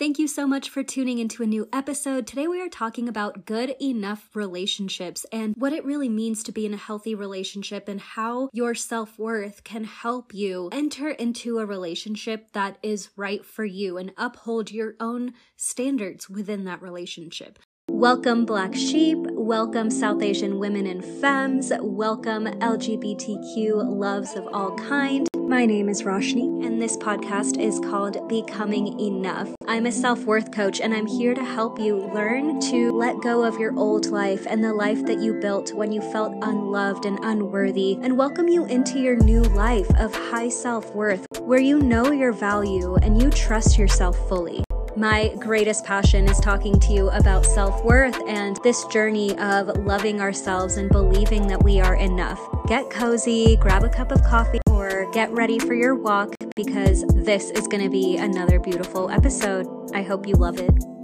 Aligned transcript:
Thank 0.00 0.18
you 0.18 0.28
so 0.28 0.46
much 0.46 0.70
for 0.70 0.82
tuning 0.82 1.18
into 1.18 1.42
a 1.42 1.46
new 1.46 1.68
episode. 1.74 2.26
Today 2.26 2.48
we 2.48 2.58
are 2.62 2.70
talking 2.70 3.06
about 3.06 3.44
good 3.44 3.76
enough 3.82 4.30
relationships 4.32 5.26
and 5.30 5.54
what 5.58 5.74
it 5.74 5.84
really 5.84 6.08
means 6.08 6.42
to 6.44 6.52
be 6.52 6.64
in 6.64 6.72
a 6.72 6.78
healthy 6.78 7.14
relationship 7.14 7.86
and 7.86 8.00
how 8.00 8.48
your 8.54 8.74
self 8.74 9.18
worth 9.18 9.62
can 9.62 9.84
help 9.84 10.32
you 10.32 10.70
enter 10.72 11.10
into 11.10 11.58
a 11.58 11.66
relationship 11.66 12.50
that 12.54 12.78
is 12.82 13.10
right 13.14 13.44
for 13.44 13.66
you 13.66 13.98
and 13.98 14.12
uphold 14.16 14.72
your 14.72 14.94
own 15.00 15.34
standards 15.54 16.30
within 16.30 16.64
that 16.64 16.80
relationship. 16.80 17.58
Welcome, 17.90 18.46
Black 18.46 18.74
Sheep. 18.74 19.18
Welcome, 19.20 19.90
South 19.90 20.22
Asian 20.22 20.58
women 20.58 20.86
and 20.86 21.04
femmes. 21.04 21.72
Welcome, 21.78 22.46
LGBTQ 22.46 23.84
loves 23.84 24.34
of 24.34 24.46
all 24.50 24.74
kind. 24.76 25.29
My 25.50 25.66
name 25.66 25.88
is 25.88 26.04
Roshni, 26.04 26.64
and 26.64 26.80
this 26.80 26.96
podcast 26.96 27.58
is 27.58 27.80
called 27.80 28.28
Becoming 28.28 29.00
Enough. 29.00 29.52
I'm 29.66 29.86
a 29.86 29.90
self 29.90 30.22
worth 30.24 30.52
coach, 30.52 30.80
and 30.80 30.94
I'm 30.94 31.06
here 31.06 31.34
to 31.34 31.44
help 31.44 31.80
you 31.80 31.96
learn 31.96 32.60
to 32.70 32.92
let 32.92 33.20
go 33.20 33.42
of 33.42 33.58
your 33.58 33.76
old 33.76 34.06
life 34.06 34.46
and 34.48 34.62
the 34.62 34.72
life 34.72 35.04
that 35.06 35.18
you 35.18 35.34
built 35.40 35.74
when 35.74 35.90
you 35.90 36.02
felt 36.12 36.32
unloved 36.42 37.04
and 37.04 37.18
unworthy, 37.24 37.98
and 38.00 38.16
welcome 38.16 38.46
you 38.46 38.64
into 38.66 39.00
your 39.00 39.16
new 39.16 39.42
life 39.42 39.90
of 39.98 40.14
high 40.14 40.48
self 40.48 40.94
worth, 40.94 41.26
where 41.40 41.60
you 41.60 41.80
know 41.80 42.12
your 42.12 42.32
value 42.32 42.94
and 43.02 43.20
you 43.20 43.28
trust 43.28 43.76
yourself 43.76 44.16
fully. 44.28 44.62
My 45.00 45.34
greatest 45.38 45.86
passion 45.86 46.28
is 46.28 46.38
talking 46.40 46.78
to 46.78 46.92
you 46.92 47.08
about 47.08 47.46
self 47.46 47.82
worth 47.82 48.20
and 48.28 48.58
this 48.62 48.84
journey 48.88 49.34
of 49.38 49.68
loving 49.78 50.20
ourselves 50.20 50.76
and 50.76 50.90
believing 50.90 51.46
that 51.46 51.62
we 51.62 51.80
are 51.80 51.94
enough. 51.94 52.38
Get 52.66 52.90
cozy, 52.90 53.56
grab 53.56 53.82
a 53.82 53.88
cup 53.88 54.12
of 54.12 54.22
coffee, 54.24 54.60
or 54.68 55.10
get 55.12 55.30
ready 55.32 55.58
for 55.58 55.72
your 55.72 55.94
walk 55.94 56.34
because 56.54 57.02
this 57.14 57.48
is 57.48 57.66
going 57.66 57.82
to 57.82 57.88
be 57.88 58.18
another 58.18 58.60
beautiful 58.60 59.08
episode. 59.08 59.66
I 59.94 60.02
hope 60.02 60.26
you 60.26 60.34
love 60.34 60.60
it. 60.60 60.99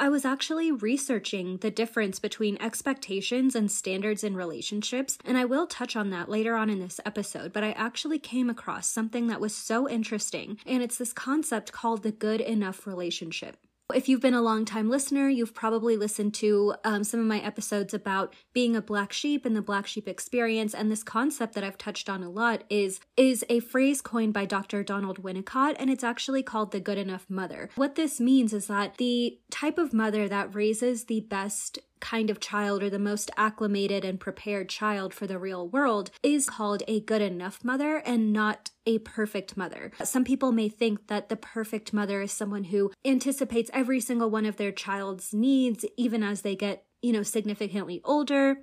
I 0.00 0.08
was 0.08 0.24
actually 0.24 0.72
researching 0.72 1.58
the 1.58 1.70
difference 1.70 2.18
between 2.18 2.60
expectations 2.60 3.54
and 3.54 3.70
standards 3.70 4.24
in 4.24 4.36
relationships, 4.36 5.18
and 5.24 5.36
I 5.36 5.44
will 5.44 5.66
touch 5.66 5.96
on 5.96 6.10
that 6.10 6.28
later 6.28 6.56
on 6.56 6.70
in 6.70 6.78
this 6.78 7.00
episode. 7.04 7.52
But 7.52 7.64
I 7.64 7.72
actually 7.72 8.18
came 8.18 8.48
across 8.48 8.88
something 8.88 9.26
that 9.26 9.40
was 9.40 9.54
so 9.54 9.88
interesting, 9.88 10.58
and 10.66 10.82
it's 10.82 10.98
this 10.98 11.12
concept 11.12 11.72
called 11.72 12.02
the 12.02 12.12
good 12.12 12.40
enough 12.40 12.86
relationship. 12.86 13.56
If 13.94 14.08
you've 14.08 14.20
been 14.20 14.34
a 14.34 14.42
long 14.42 14.64
time 14.64 14.90
listener, 14.90 15.28
you've 15.28 15.54
probably 15.54 15.96
listened 15.96 16.34
to 16.34 16.74
um, 16.84 17.04
some 17.04 17.20
of 17.20 17.26
my 17.26 17.40
episodes 17.40 17.94
about 17.94 18.34
being 18.52 18.74
a 18.74 18.82
black 18.82 19.12
sheep 19.12 19.44
and 19.44 19.54
the 19.54 19.62
black 19.62 19.86
sheep 19.86 20.08
experience. 20.08 20.74
And 20.74 20.90
this 20.90 21.02
concept 21.02 21.54
that 21.54 21.64
I've 21.64 21.78
touched 21.78 22.08
on 22.08 22.22
a 22.22 22.30
lot 22.30 22.64
is 22.68 23.00
is 23.16 23.44
a 23.48 23.60
phrase 23.60 24.00
coined 24.00 24.34
by 24.34 24.44
Dr. 24.44 24.82
Donald 24.82 25.22
Winnicott, 25.22 25.76
and 25.78 25.90
it's 25.90 26.04
actually 26.04 26.42
called 26.42 26.72
the 26.72 26.80
good 26.80 26.98
enough 26.98 27.26
mother. 27.28 27.70
What 27.76 27.94
this 27.94 28.20
means 28.20 28.52
is 28.52 28.66
that 28.66 28.96
the 28.98 29.38
type 29.50 29.78
of 29.78 29.92
mother 29.92 30.28
that 30.28 30.54
raises 30.54 31.04
the 31.04 31.20
best 31.20 31.78
kind 32.02 32.28
of 32.28 32.40
child 32.40 32.82
or 32.82 32.90
the 32.90 32.98
most 32.98 33.30
acclimated 33.38 34.04
and 34.04 34.20
prepared 34.20 34.68
child 34.68 35.14
for 35.14 35.26
the 35.26 35.38
real 35.38 35.66
world 35.68 36.10
is 36.22 36.50
called 36.50 36.82
a 36.86 37.00
good 37.00 37.22
enough 37.22 37.64
mother 37.64 38.02
and 38.04 38.32
not 38.32 38.70
a 38.84 38.98
perfect 38.98 39.56
mother. 39.56 39.92
Some 40.02 40.24
people 40.24 40.52
may 40.52 40.68
think 40.68 41.06
that 41.06 41.28
the 41.28 41.36
perfect 41.36 41.92
mother 41.94 42.20
is 42.20 42.32
someone 42.32 42.64
who 42.64 42.90
anticipates 43.04 43.70
every 43.72 44.00
single 44.00 44.28
one 44.28 44.44
of 44.44 44.56
their 44.56 44.72
child's 44.72 45.32
needs, 45.32 45.84
even 45.96 46.22
as 46.22 46.42
they 46.42 46.56
get, 46.56 46.84
you 47.00 47.12
know, 47.12 47.22
significantly 47.22 48.00
older 48.04 48.58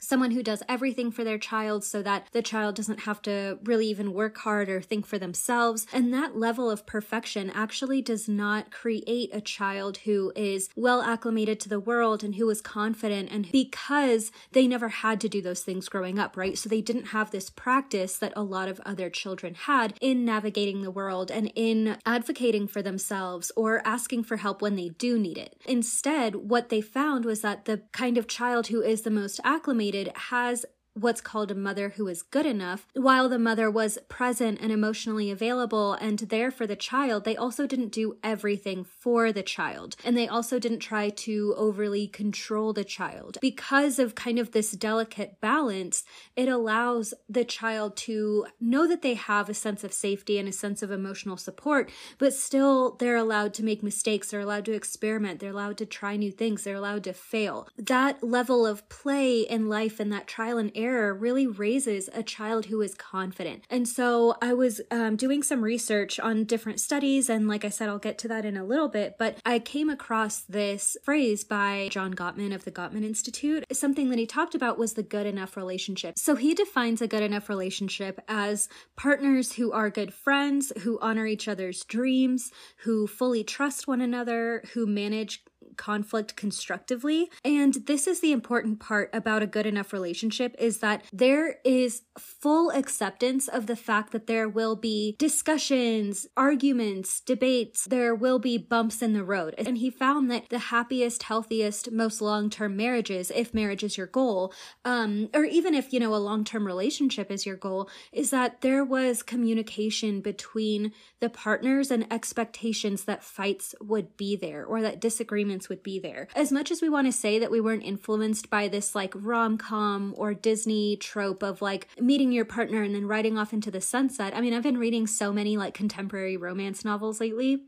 someone 0.00 0.32
who 0.32 0.42
does 0.42 0.62
everything 0.68 1.10
for 1.10 1.22
their 1.22 1.38
child 1.38 1.84
so 1.84 2.02
that 2.02 2.26
the 2.32 2.42
child 2.42 2.74
doesn't 2.74 3.00
have 3.00 3.22
to 3.22 3.58
really 3.64 3.86
even 3.86 4.12
work 4.12 4.38
hard 4.38 4.68
or 4.68 4.80
think 4.80 5.06
for 5.06 5.18
themselves. 5.18 5.86
And 5.92 6.12
that 6.12 6.36
level 6.36 6.70
of 6.70 6.86
perfection 6.86 7.50
actually 7.50 8.02
does 8.02 8.28
not 8.28 8.70
create 8.70 9.30
a 9.32 9.40
child 9.40 9.98
who 9.98 10.32
is 10.34 10.70
well 10.74 11.02
acclimated 11.02 11.60
to 11.60 11.68
the 11.68 11.78
world 11.78 12.24
and 12.24 12.34
who 12.36 12.48
is 12.50 12.60
confident 12.60 13.30
and 13.30 13.50
because 13.52 14.32
they 14.52 14.66
never 14.66 14.88
had 14.88 15.20
to 15.20 15.28
do 15.28 15.42
those 15.42 15.62
things 15.62 15.88
growing 15.88 16.18
up, 16.18 16.36
right? 16.36 16.56
So 16.56 16.68
they 16.68 16.80
didn't 16.80 17.08
have 17.08 17.30
this 17.30 17.50
practice 17.50 18.16
that 18.18 18.32
a 18.34 18.42
lot 18.42 18.68
of 18.68 18.80
other 18.86 19.10
children 19.10 19.54
had 19.54 19.94
in 20.00 20.24
navigating 20.24 20.82
the 20.82 20.90
world 20.90 21.30
and 21.30 21.52
in 21.54 21.98
advocating 22.06 22.66
for 22.66 22.82
themselves 22.82 23.52
or 23.54 23.86
asking 23.86 24.24
for 24.24 24.38
help 24.38 24.62
when 24.62 24.76
they 24.76 24.88
do 24.88 25.18
need 25.18 25.36
it. 25.36 25.60
Instead, 25.66 26.34
what 26.34 26.70
they 26.70 26.80
found 26.80 27.24
was 27.24 27.42
that 27.42 27.66
the 27.66 27.82
kind 27.92 28.16
of 28.16 28.26
child 28.26 28.68
who 28.68 28.80
is 28.80 29.02
the 29.02 29.10
most 29.10 29.40
acclimated 29.44 29.89
has 30.16 30.64
what's 31.00 31.20
called 31.20 31.50
a 31.50 31.54
mother 31.54 31.90
who 31.90 32.08
is 32.08 32.22
good 32.22 32.46
enough. 32.46 32.86
While 32.94 33.28
the 33.28 33.38
mother 33.38 33.70
was 33.70 33.98
present 34.08 34.60
and 34.60 34.70
emotionally 34.70 35.30
available 35.30 35.94
and 35.94 36.18
there 36.18 36.50
for 36.50 36.66
the 36.66 36.76
child, 36.76 37.24
they 37.24 37.36
also 37.36 37.66
didn't 37.66 37.92
do 37.92 38.16
everything 38.22 38.84
for 38.84 39.32
the 39.32 39.42
child. 39.42 39.96
And 40.04 40.16
they 40.16 40.28
also 40.28 40.58
didn't 40.58 40.80
try 40.80 41.08
to 41.10 41.54
overly 41.56 42.06
control 42.06 42.72
the 42.72 42.84
child. 42.84 43.38
Because 43.40 43.98
of 43.98 44.14
kind 44.14 44.38
of 44.38 44.52
this 44.52 44.72
delicate 44.72 45.40
balance, 45.40 46.04
it 46.36 46.48
allows 46.48 47.14
the 47.28 47.44
child 47.44 47.96
to 47.96 48.46
know 48.60 48.86
that 48.86 49.02
they 49.02 49.14
have 49.14 49.48
a 49.48 49.54
sense 49.54 49.84
of 49.84 49.92
safety 49.92 50.38
and 50.38 50.48
a 50.48 50.52
sense 50.52 50.82
of 50.82 50.90
emotional 50.90 51.36
support, 51.36 51.90
but 52.18 52.34
still 52.34 52.96
they're 52.98 53.16
allowed 53.16 53.54
to 53.54 53.64
make 53.64 53.82
mistakes, 53.82 54.30
they're 54.30 54.40
allowed 54.40 54.64
to 54.66 54.72
experiment, 54.72 55.40
they're 55.40 55.50
allowed 55.50 55.78
to 55.78 55.86
try 55.86 56.16
new 56.16 56.30
things, 56.30 56.64
they're 56.64 56.76
allowed 56.76 57.04
to 57.04 57.12
fail. 57.12 57.68
That 57.76 58.22
level 58.22 58.66
of 58.66 58.88
play 58.88 59.40
in 59.40 59.68
life 59.68 60.00
and 60.00 60.12
that 60.12 60.26
trial 60.26 60.58
and 60.58 60.72
error 60.74 60.89
really 60.90 61.46
raises 61.46 62.08
a 62.12 62.22
child 62.22 62.66
who 62.66 62.80
is 62.80 62.94
confident. 62.94 63.64
And 63.70 63.88
so 63.88 64.36
I 64.42 64.52
was 64.54 64.80
um, 64.90 65.16
doing 65.16 65.42
some 65.42 65.62
research 65.62 66.18
on 66.20 66.44
different 66.44 66.80
studies, 66.80 67.28
and 67.28 67.48
like 67.48 67.64
I 67.64 67.68
said, 67.68 67.88
I'll 67.88 67.98
get 67.98 68.18
to 68.18 68.28
that 68.28 68.44
in 68.44 68.56
a 68.56 68.64
little 68.64 68.88
bit, 68.88 69.16
but 69.18 69.38
I 69.44 69.58
came 69.58 69.88
across 69.90 70.40
this 70.40 70.96
phrase 71.02 71.44
by 71.44 71.88
John 71.90 72.14
Gottman 72.14 72.54
of 72.54 72.64
the 72.64 72.70
Gottman 72.70 73.04
Institute. 73.04 73.64
Something 73.72 74.10
that 74.10 74.18
he 74.18 74.26
talked 74.26 74.54
about 74.54 74.78
was 74.78 74.94
the 74.94 75.02
good 75.02 75.26
enough 75.26 75.56
relationship. 75.56 76.18
So 76.18 76.34
he 76.36 76.54
defines 76.54 77.00
a 77.02 77.08
good 77.08 77.22
enough 77.22 77.48
relationship 77.48 78.20
as 78.28 78.68
partners 78.96 79.52
who 79.54 79.72
are 79.72 79.90
good 79.90 80.12
friends, 80.12 80.72
who 80.82 80.98
honor 81.00 81.26
each 81.26 81.48
other's 81.48 81.84
dreams, 81.84 82.50
who 82.84 83.06
fully 83.06 83.44
trust 83.44 83.86
one 83.86 84.00
another, 84.00 84.62
who 84.72 84.86
manage 84.86 85.44
conflict 85.80 86.36
constructively. 86.36 87.30
And 87.42 87.72
this 87.86 88.06
is 88.06 88.20
the 88.20 88.32
important 88.32 88.80
part 88.80 89.08
about 89.14 89.42
a 89.42 89.46
good 89.46 89.64
enough 89.64 89.94
relationship 89.94 90.54
is 90.58 90.78
that 90.78 91.02
there 91.10 91.56
is 91.64 92.02
full 92.18 92.70
acceptance 92.70 93.48
of 93.48 93.66
the 93.66 93.76
fact 93.76 94.12
that 94.12 94.26
there 94.26 94.46
will 94.46 94.76
be 94.76 95.16
discussions, 95.18 96.26
arguments, 96.36 97.20
debates, 97.20 97.86
there 97.86 98.14
will 98.14 98.38
be 98.38 98.58
bumps 98.58 99.00
in 99.00 99.14
the 99.14 99.24
road. 99.24 99.54
And 99.56 99.78
he 99.78 99.88
found 99.88 100.30
that 100.30 100.50
the 100.50 100.58
happiest, 100.58 101.22
healthiest, 101.22 101.90
most 101.90 102.20
long-term 102.20 102.76
marriages, 102.76 103.32
if 103.34 103.54
marriage 103.54 103.82
is 103.82 103.96
your 103.96 104.06
goal, 104.06 104.52
um, 104.84 105.30
or 105.32 105.44
even 105.44 105.72
if, 105.72 105.94
you 105.94 106.00
know, 106.00 106.14
a 106.14 106.16
long-term 106.16 106.66
relationship 106.66 107.30
is 107.30 107.46
your 107.46 107.56
goal, 107.56 107.88
is 108.12 108.28
that 108.30 108.60
there 108.60 108.84
was 108.84 109.22
communication 109.22 110.20
between 110.20 110.92
the 111.20 111.30
partners 111.30 111.90
and 111.90 112.06
expectations 112.12 113.04
that 113.04 113.24
fights 113.24 113.74
would 113.80 114.14
be 114.18 114.36
there 114.36 114.62
or 114.62 114.82
that 114.82 115.00
disagreements 115.00 115.69
would 115.70 115.82
be 115.82 115.98
there. 115.98 116.28
As 116.36 116.52
much 116.52 116.70
as 116.70 116.82
we 116.82 116.90
want 116.90 117.06
to 117.06 117.12
say 117.12 117.38
that 117.38 117.50
we 117.50 117.60
weren't 117.60 117.82
influenced 117.82 118.50
by 118.50 118.68
this 118.68 118.94
like 118.94 119.14
rom 119.16 119.56
com 119.56 120.14
or 120.18 120.34
Disney 120.34 120.96
trope 120.96 121.42
of 121.42 121.62
like 121.62 121.88
meeting 121.98 122.32
your 122.32 122.44
partner 122.44 122.82
and 122.82 122.94
then 122.94 123.06
riding 123.06 123.38
off 123.38 123.54
into 123.54 123.70
the 123.70 123.80
sunset, 123.80 124.36
I 124.36 124.42
mean, 124.42 124.52
I've 124.52 124.62
been 124.62 124.76
reading 124.76 125.06
so 125.06 125.32
many 125.32 125.56
like 125.56 125.72
contemporary 125.72 126.36
romance 126.36 126.84
novels 126.84 127.20
lately 127.20 127.62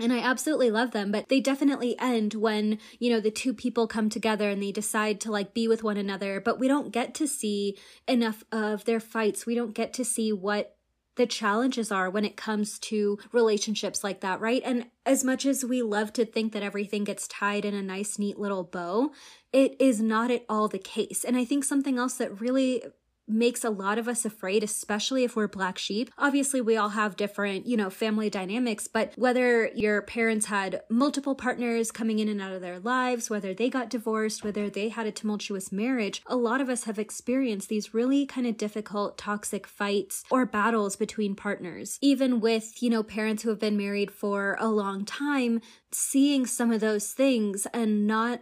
and 0.00 0.12
I 0.12 0.20
absolutely 0.20 0.70
love 0.70 0.92
them, 0.92 1.12
but 1.12 1.28
they 1.28 1.40
definitely 1.40 1.98
end 1.98 2.34
when, 2.34 2.78
you 2.98 3.10
know, 3.10 3.20
the 3.20 3.30
two 3.30 3.52
people 3.52 3.86
come 3.86 4.08
together 4.08 4.48
and 4.48 4.62
they 4.62 4.72
decide 4.72 5.20
to 5.22 5.30
like 5.30 5.52
be 5.52 5.68
with 5.68 5.82
one 5.82 5.96
another, 5.96 6.40
but 6.40 6.58
we 6.58 6.68
don't 6.68 6.90
get 6.90 7.14
to 7.16 7.26
see 7.26 7.76
enough 8.08 8.44
of 8.50 8.84
their 8.84 9.00
fights. 9.00 9.46
We 9.46 9.54
don't 9.54 9.74
get 9.74 9.92
to 9.94 10.04
see 10.04 10.32
what 10.32 10.76
the 11.20 11.26
challenges 11.26 11.92
are 11.92 12.08
when 12.08 12.24
it 12.24 12.34
comes 12.34 12.78
to 12.78 13.18
relationships 13.30 14.02
like 14.02 14.20
that, 14.20 14.40
right? 14.40 14.62
And 14.64 14.86
as 15.04 15.22
much 15.22 15.44
as 15.44 15.62
we 15.62 15.82
love 15.82 16.14
to 16.14 16.24
think 16.24 16.54
that 16.54 16.62
everything 16.62 17.04
gets 17.04 17.28
tied 17.28 17.66
in 17.66 17.74
a 17.74 17.82
nice, 17.82 18.18
neat 18.18 18.38
little 18.38 18.64
bow, 18.64 19.10
it 19.52 19.76
is 19.78 20.00
not 20.00 20.30
at 20.30 20.46
all 20.48 20.66
the 20.66 20.78
case. 20.78 21.22
And 21.22 21.36
I 21.36 21.44
think 21.44 21.64
something 21.64 21.98
else 21.98 22.14
that 22.14 22.40
really 22.40 22.82
makes 23.30 23.64
a 23.64 23.70
lot 23.70 23.98
of 23.98 24.08
us 24.08 24.24
afraid, 24.24 24.62
especially 24.62 25.24
if 25.24 25.36
we're 25.36 25.48
black 25.48 25.78
sheep. 25.78 26.10
Obviously, 26.18 26.60
we 26.60 26.76
all 26.76 26.90
have 26.90 27.16
different, 27.16 27.66
you 27.66 27.76
know, 27.76 27.90
family 27.90 28.28
dynamics, 28.28 28.86
but 28.86 29.12
whether 29.16 29.68
your 29.74 30.02
parents 30.02 30.46
had 30.46 30.82
multiple 30.90 31.34
partners 31.34 31.90
coming 31.90 32.18
in 32.18 32.28
and 32.28 32.40
out 32.40 32.52
of 32.52 32.60
their 32.60 32.80
lives, 32.80 33.30
whether 33.30 33.54
they 33.54 33.70
got 33.70 33.90
divorced, 33.90 34.44
whether 34.44 34.68
they 34.68 34.88
had 34.88 35.06
a 35.06 35.12
tumultuous 35.12 35.70
marriage, 35.72 36.22
a 36.26 36.36
lot 36.36 36.60
of 36.60 36.68
us 36.68 36.84
have 36.84 36.98
experienced 36.98 37.68
these 37.68 37.94
really 37.94 38.26
kind 38.26 38.46
of 38.46 38.56
difficult, 38.56 39.16
toxic 39.16 39.66
fights 39.66 40.24
or 40.30 40.46
battles 40.46 40.96
between 40.96 41.34
partners. 41.34 41.98
Even 42.00 42.40
with, 42.40 42.82
you 42.82 42.90
know, 42.90 43.02
parents 43.02 43.42
who 43.42 43.50
have 43.50 43.60
been 43.60 43.76
married 43.76 44.10
for 44.10 44.56
a 44.58 44.68
long 44.68 45.04
time, 45.04 45.60
seeing 45.92 46.46
some 46.46 46.72
of 46.72 46.80
those 46.80 47.12
things 47.12 47.66
and 47.72 48.06
not 48.06 48.40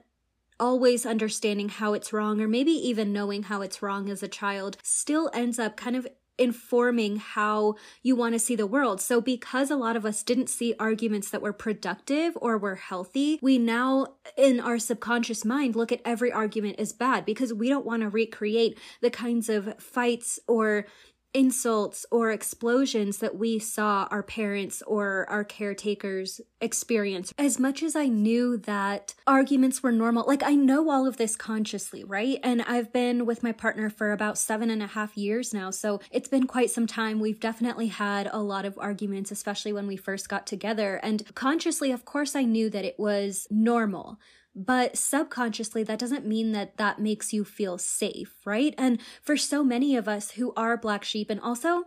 always 0.60 1.06
understanding 1.06 1.68
how 1.68 1.92
it's 1.94 2.12
wrong 2.12 2.40
or 2.40 2.48
maybe 2.48 2.72
even 2.72 3.12
knowing 3.12 3.44
how 3.44 3.62
it's 3.62 3.82
wrong 3.82 4.08
as 4.08 4.22
a 4.22 4.28
child 4.28 4.76
still 4.82 5.30
ends 5.32 5.58
up 5.58 5.76
kind 5.76 5.96
of 5.96 6.06
informing 6.38 7.16
how 7.16 7.74
you 8.02 8.14
want 8.14 8.32
to 8.32 8.38
see 8.38 8.54
the 8.54 8.66
world. 8.66 9.00
So, 9.00 9.20
because 9.20 9.70
a 9.70 9.76
lot 9.76 9.96
of 9.96 10.06
us 10.06 10.22
didn't 10.22 10.48
see 10.48 10.74
arguments 10.78 11.30
that 11.30 11.42
were 11.42 11.52
productive 11.52 12.38
or 12.40 12.56
were 12.56 12.76
healthy, 12.76 13.38
we 13.42 13.58
now, 13.58 14.14
in 14.36 14.60
our 14.60 14.78
subconscious 14.78 15.44
mind, 15.44 15.74
look 15.74 15.92
at 15.92 16.00
every 16.04 16.32
argument 16.32 16.78
as 16.78 16.92
bad 16.92 17.24
because 17.24 17.52
we 17.52 17.68
don't 17.68 17.84
want 17.84 18.02
to 18.02 18.08
recreate 18.08 18.78
the 19.02 19.10
kinds 19.10 19.48
of 19.48 19.80
fights 19.82 20.38
or 20.46 20.86
insults 21.34 22.06
or 22.10 22.30
explosions 22.30 23.18
that 23.18 23.36
we 23.36 23.58
saw 23.58 24.08
our 24.10 24.22
parents 24.22 24.82
or 24.86 25.26
our 25.28 25.44
caretakers 25.44 26.40
experience. 26.60 27.32
As 27.38 27.58
much 27.58 27.82
as 27.82 27.94
I 27.94 28.06
knew 28.06 28.56
that 28.58 29.14
arguments 29.26 29.82
were 29.82 29.92
normal, 29.92 30.24
like 30.26 30.42
I 30.42 30.54
know 30.54 30.90
all 30.90 31.06
of 31.06 31.16
this 31.16 31.36
consciously, 31.36 32.02
right? 32.02 32.38
And 32.42 32.62
I've 32.62 32.92
been 32.92 33.26
with 33.26 33.42
my 33.42 33.52
partner 33.52 33.90
for 33.90 34.12
about 34.12 34.38
seven 34.38 34.70
and 34.70 34.82
a 34.82 34.86
half 34.86 35.16
years 35.16 35.52
now. 35.52 35.70
So 35.70 36.00
it's 36.10 36.28
been 36.28 36.46
quite 36.46 36.70
some 36.70 36.86
time. 36.86 37.20
We've 37.20 37.40
definitely 37.40 37.88
had 37.88 38.28
a 38.32 38.38
lot 38.38 38.64
of 38.64 38.78
arguments, 38.78 39.30
especially 39.30 39.72
when 39.72 39.86
we 39.86 39.96
first 39.96 40.28
got 40.28 40.46
together. 40.46 40.96
And 41.02 41.34
consciously, 41.34 41.92
of 41.92 42.04
course, 42.04 42.34
I 42.34 42.44
knew 42.44 42.70
that 42.70 42.84
it 42.84 42.98
was 42.98 43.46
normal. 43.50 44.18
But 44.54 44.96
subconsciously, 44.96 45.82
that 45.84 45.98
doesn't 45.98 46.26
mean 46.26 46.52
that 46.52 46.76
that 46.78 46.98
makes 46.98 47.32
you 47.32 47.44
feel 47.44 47.78
safe, 47.78 48.34
right? 48.44 48.74
And 48.76 49.00
for 49.22 49.36
so 49.36 49.62
many 49.62 49.96
of 49.96 50.08
us 50.08 50.32
who 50.32 50.52
are 50.56 50.76
black 50.76 51.04
sheep 51.04 51.30
and 51.30 51.40
also 51.40 51.84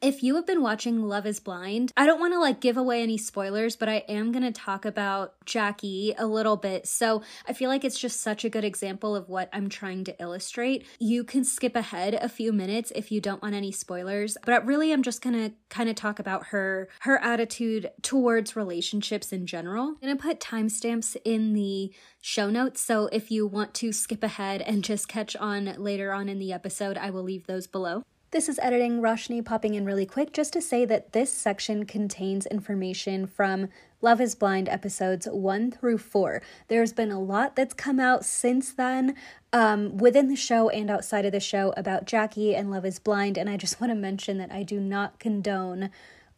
if 0.00 0.22
you 0.22 0.36
have 0.36 0.46
been 0.46 0.62
watching 0.62 1.02
Love 1.02 1.26
is 1.26 1.40
Blind, 1.40 1.92
I 1.96 2.06
don't 2.06 2.20
want 2.20 2.32
to 2.32 2.38
like 2.38 2.60
give 2.60 2.76
away 2.76 3.02
any 3.02 3.18
spoilers, 3.18 3.74
but 3.74 3.88
I 3.88 4.04
am 4.08 4.30
going 4.30 4.44
to 4.44 4.52
talk 4.52 4.84
about 4.84 5.34
Jackie 5.44 6.14
a 6.16 6.26
little 6.26 6.56
bit. 6.56 6.86
So 6.86 7.22
I 7.48 7.52
feel 7.52 7.68
like 7.68 7.84
it's 7.84 7.98
just 7.98 8.20
such 8.20 8.44
a 8.44 8.48
good 8.48 8.64
example 8.64 9.16
of 9.16 9.28
what 9.28 9.48
I'm 9.52 9.68
trying 9.68 10.04
to 10.04 10.22
illustrate. 10.22 10.86
You 11.00 11.24
can 11.24 11.42
skip 11.42 11.74
ahead 11.74 12.14
a 12.14 12.28
few 12.28 12.52
minutes 12.52 12.92
if 12.94 13.10
you 13.10 13.20
don't 13.20 13.42
want 13.42 13.56
any 13.56 13.72
spoilers, 13.72 14.36
but 14.44 14.64
really 14.64 14.92
I'm 14.92 15.02
just 15.02 15.20
going 15.20 15.34
to 15.34 15.54
kind 15.68 15.88
of 15.88 15.96
talk 15.96 16.20
about 16.20 16.46
her 16.46 16.88
her 17.00 17.18
attitude 17.18 17.90
towards 18.02 18.54
relationships 18.54 19.32
in 19.32 19.46
general. 19.46 19.88
I'm 19.88 19.96
going 20.00 20.16
to 20.16 20.22
put 20.22 20.38
timestamps 20.40 21.16
in 21.24 21.54
the 21.54 21.92
show 22.20 22.50
notes. 22.50 22.80
So 22.80 23.08
if 23.10 23.30
you 23.32 23.46
want 23.46 23.74
to 23.74 23.92
skip 23.92 24.22
ahead 24.22 24.62
and 24.62 24.84
just 24.84 25.08
catch 25.08 25.34
on 25.36 25.74
later 25.76 26.12
on 26.12 26.28
in 26.28 26.38
the 26.38 26.52
episode, 26.52 26.96
I 26.96 27.10
will 27.10 27.22
leave 27.22 27.46
those 27.46 27.66
below. 27.66 28.04
This 28.30 28.50
is 28.50 28.58
editing 28.58 29.00
Roshni 29.00 29.42
popping 29.42 29.72
in 29.72 29.86
really 29.86 30.04
quick 30.04 30.34
just 30.34 30.52
to 30.52 30.60
say 30.60 30.84
that 30.84 31.14
this 31.14 31.32
section 31.32 31.86
contains 31.86 32.44
information 32.44 33.26
from 33.26 33.68
Love 34.02 34.20
is 34.20 34.34
Blind 34.34 34.68
episodes 34.68 35.26
1 35.26 35.70
through 35.70 35.96
4. 35.96 36.42
There's 36.68 36.92
been 36.92 37.10
a 37.10 37.22
lot 37.22 37.56
that's 37.56 37.72
come 37.72 37.98
out 37.98 38.26
since 38.26 38.70
then 38.70 39.16
um, 39.50 39.96
within 39.96 40.28
the 40.28 40.36
show 40.36 40.68
and 40.68 40.90
outside 40.90 41.24
of 41.24 41.32
the 41.32 41.40
show 41.40 41.72
about 41.74 42.04
Jackie 42.04 42.54
and 42.54 42.70
Love 42.70 42.84
is 42.84 42.98
Blind, 42.98 43.38
and 43.38 43.48
I 43.48 43.56
just 43.56 43.80
want 43.80 43.92
to 43.92 43.98
mention 43.98 44.36
that 44.36 44.52
I 44.52 44.62
do 44.62 44.78
not 44.78 45.18
condone 45.18 45.88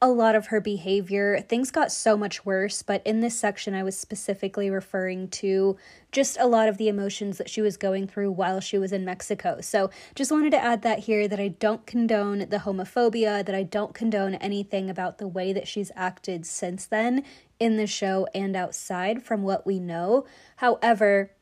a 0.02 0.08
lot 0.08 0.34
of 0.34 0.46
her 0.46 0.60
behavior. 0.60 1.40
Things 1.40 1.70
got 1.70 1.92
so 1.92 2.16
much 2.16 2.46
worse, 2.46 2.82
but 2.82 3.02
in 3.06 3.20
this 3.20 3.38
section, 3.38 3.74
I 3.74 3.82
was 3.82 3.98
specifically 3.98 4.70
referring 4.70 5.28
to 5.28 5.76
just 6.10 6.38
a 6.40 6.46
lot 6.46 6.68
of 6.68 6.78
the 6.78 6.88
emotions 6.88 7.36
that 7.36 7.50
she 7.50 7.60
was 7.60 7.76
going 7.76 8.06
through 8.06 8.32
while 8.32 8.60
she 8.60 8.78
was 8.78 8.92
in 8.92 9.04
Mexico. 9.04 9.60
So, 9.60 9.90
just 10.14 10.32
wanted 10.32 10.52
to 10.52 10.62
add 10.62 10.80
that 10.82 11.00
here 11.00 11.28
that 11.28 11.38
I 11.38 11.48
don't 11.48 11.84
condone 11.86 12.38
the 12.48 12.62
homophobia, 12.64 13.44
that 13.44 13.54
I 13.54 13.62
don't 13.62 13.92
condone 13.92 14.36
anything 14.36 14.88
about 14.88 15.18
the 15.18 15.28
way 15.28 15.52
that 15.52 15.68
she's 15.68 15.92
acted 15.94 16.46
since 16.46 16.86
then 16.86 17.22
in 17.58 17.76
the 17.76 17.86
show 17.86 18.26
and 18.34 18.56
outside 18.56 19.22
from 19.22 19.42
what 19.42 19.66
we 19.66 19.78
know. 19.78 20.24
However, 20.56 21.32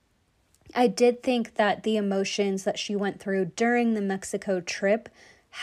I 0.75 0.89
did 0.89 1.23
think 1.23 1.55
that 1.55 1.85
the 1.85 1.97
emotions 1.97 2.65
that 2.65 2.79
she 2.79 2.97
went 2.97 3.21
through 3.21 3.53
during 3.57 3.95
the 3.95 4.03
Mexico 4.03 4.61
trip 4.61 5.09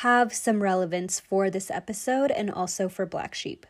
have 0.02 0.34
some 0.34 0.62
relevance 0.62 1.20
for 1.20 1.50
this 1.50 1.72
episode 1.72 2.32
and 2.32 2.52
also 2.52 2.90
for 2.90 3.06
Black 3.06 3.34
Sheep. 3.34 3.66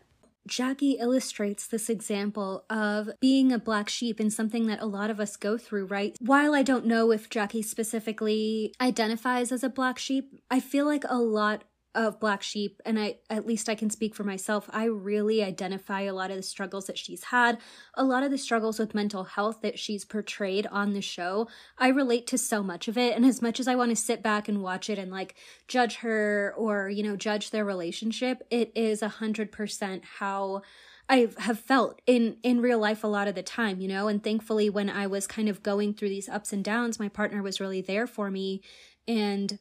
Jackie 0.48 0.98
illustrates 1.00 1.68
this 1.68 1.90
example 1.90 2.66
of 2.70 3.10
being 3.20 3.52
a 3.52 3.58
black 3.58 3.90
sheep 3.90 4.20
and 4.20 4.32
something 4.32 4.68
that 4.68 4.82
a 4.82 4.86
lot 4.86 5.10
of 5.10 5.20
us 5.20 5.36
go 5.38 5.58
through, 5.58 5.86
right? 5.86 6.16
While 6.20 6.54
I 6.54 6.62
don't 6.62 6.86
know 6.86 7.12
if 7.12 7.30
Jackie 7.30 7.64
specifically 7.64 8.74
identifies 8.80 9.52
as 9.52 9.64
a 9.64 9.70
black 9.70 9.98
sheep, 9.98 10.40
I 10.52 10.60
feel 10.60 10.86
like 10.86 11.04
a 11.08 11.18
lot 11.18 11.64
of 11.96 12.20
black 12.20 12.44
sheep 12.44 12.82
and 12.86 13.00
i 13.00 13.16
at 13.30 13.48
least 13.48 13.70
i 13.70 13.74
can 13.74 13.90
speak 13.90 14.14
for 14.14 14.24
myself 14.24 14.70
i 14.72 14.84
really 14.84 15.42
identify 15.42 16.02
a 16.02 16.14
lot 16.14 16.30
of 16.30 16.38
the 16.38 16.44
struggles 16.44 16.86
that 16.86 16.98
she's 16.98 17.26
had 17.26 17.58
a 17.96 18.04
lot 18.04 18.22
of 18.22 18.30
the 18.30 18.38
struggles 18.38 18.78
with 18.78 18.94
mental 18.94 19.24
health 19.24 19.62
that 19.62 19.80
she's 19.80 20.06
portrayed 20.06 20.68
on 20.68 20.94
the 20.94 21.02
show. 21.02 21.48
I 21.78 21.88
relate 21.88 22.28
to 22.28 22.38
so 22.38 22.62
much 22.62 22.88
of 22.88 22.98
it 22.98 23.16
and 23.16 23.26
as 23.26 23.42
much 23.42 23.60
as 23.60 23.68
i 23.68 23.76
want 23.76 23.92
to 23.92 23.96
sit 23.96 24.22
back 24.22 24.48
and 24.48 24.62
watch 24.62 24.90
it 24.90 25.00
and 25.00 25.12
like 25.12 25.36
judge 25.68 25.98
her 25.98 26.54
or 26.58 26.90
you 26.90 27.02
know 27.02 27.16
judge 27.16 27.50
their 27.50 27.66
relationship 27.66 28.44
it 28.52 28.72
is 28.76 29.02
a 29.02 29.08
hundred 29.08 29.52
percent 29.52 30.04
how 30.20 30.62
I 31.08 31.28
have 31.38 31.60
felt 31.60 32.02
in 32.08 32.38
in 32.42 32.62
real 32.62 32.80
life 32.80 33.04
a 33.04 33.08
lot 33.08 33.28
of 33.28 33.36
the 33.36 33.44
time, 33.44 33.80
you 33.80 33.88
know, 33.88 34.08
and 34.08 34.24
thankfully 34.24 34.72
when 34.72 34.90
I 34.90 35.06
was 35.06 35.28
kind 35.28 35.48
of 35.48 35.62
going 35.62 35.94
through 35.94 36.10
these 36.10 36.28
ups 36.28 36.52
and 36.52 36.64
downs, 36.64 37.00
my 37.00 37.10
partner 37.10 37.44
was 37.44 37.60
really 37.60 37.82
there 37.82 38.08
for 38.08 38.32
me 38.32 38.62
and 39.08 39.60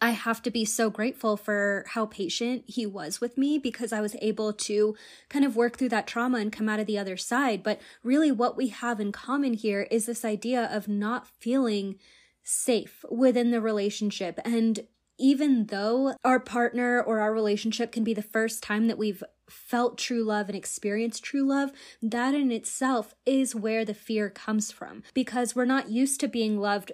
I 0.00 0.10
have 0.10 0.42
to 0.42 0.50
be 0.50 0.64
so 0.66 0.90
grateful 0.90 1.36
for 1.36 1.86
how 1.88 2.04
patient 2.06 2.64
he 2.66 2.84
was 2.84 3.20
with 3.20 3.38
me 3.38 3.58
because 3.58 3.92
I 3.92 4.02
was 4.02 4.14
able 4.20 4.52
to 4.52 4.94
kind 5.30 5.44
of 5.44 5.56
work 5.56 5.78
through 5.78 5.88
that 5.90 6.06
trauma 6.06 6.38
and 6.38 6.52
come 6.52 6.68
out 6.68 6.80
of 6.80 6.86
the 6.86 6.98
other 6.98 7.16
side. 7.16 7.62
But 7.62 7.80
really, 8.02 8.30
what 8.30 8.56
we 8.56 8.68
have 8.68 9.00
in 9.00 9.10
common 9.10 9.54
here 9.54 9.88
is 9.90 10.04
this 10.04 10.24
idea 10.24 10.68
of 10.70 10.86
not 10.86 11.26
feeling 11.26 11.96
safe 12.42 13.04
within 13.10 13.50
the 13.50 13.60
relationship. 13.60 14.38
And 14.44 14.80
even 15.18 15.66
though 15.66 16.14
our 16.22 16.40
partner 16.40 17.02
or 17.02 17.20
our 17.20 17.32
relationship 17.32 17.90
can 17.90 18.04
be 18.04 18.12
the 18.12 18.20
first 18.20 18.62
time 18.62 18.88
that 18.88 18.98
we've 18.98 19.24
felt 19.48 19.96
true 19.96 20.22
love 20.22 20.48
and 20.48 20.56
experienced 20.56 21.24
true 21.24 21.44
love, 21.44 21.72
that 22.02 22.34
in 22.34 22.52
itself 22.52 23.14
is 23.24 23.54
where 23.54 23.84
the 23.84 23.94
fear 23.94 24.28
comes 24.28 24.70
from 24.70 25.02
because 25.14 25.56
we're 25.56 25.64
not 25.64 25.88
used 25.88 26.20
to 26.20 26.28
being 26.28 26.58
loved 26.58 26.92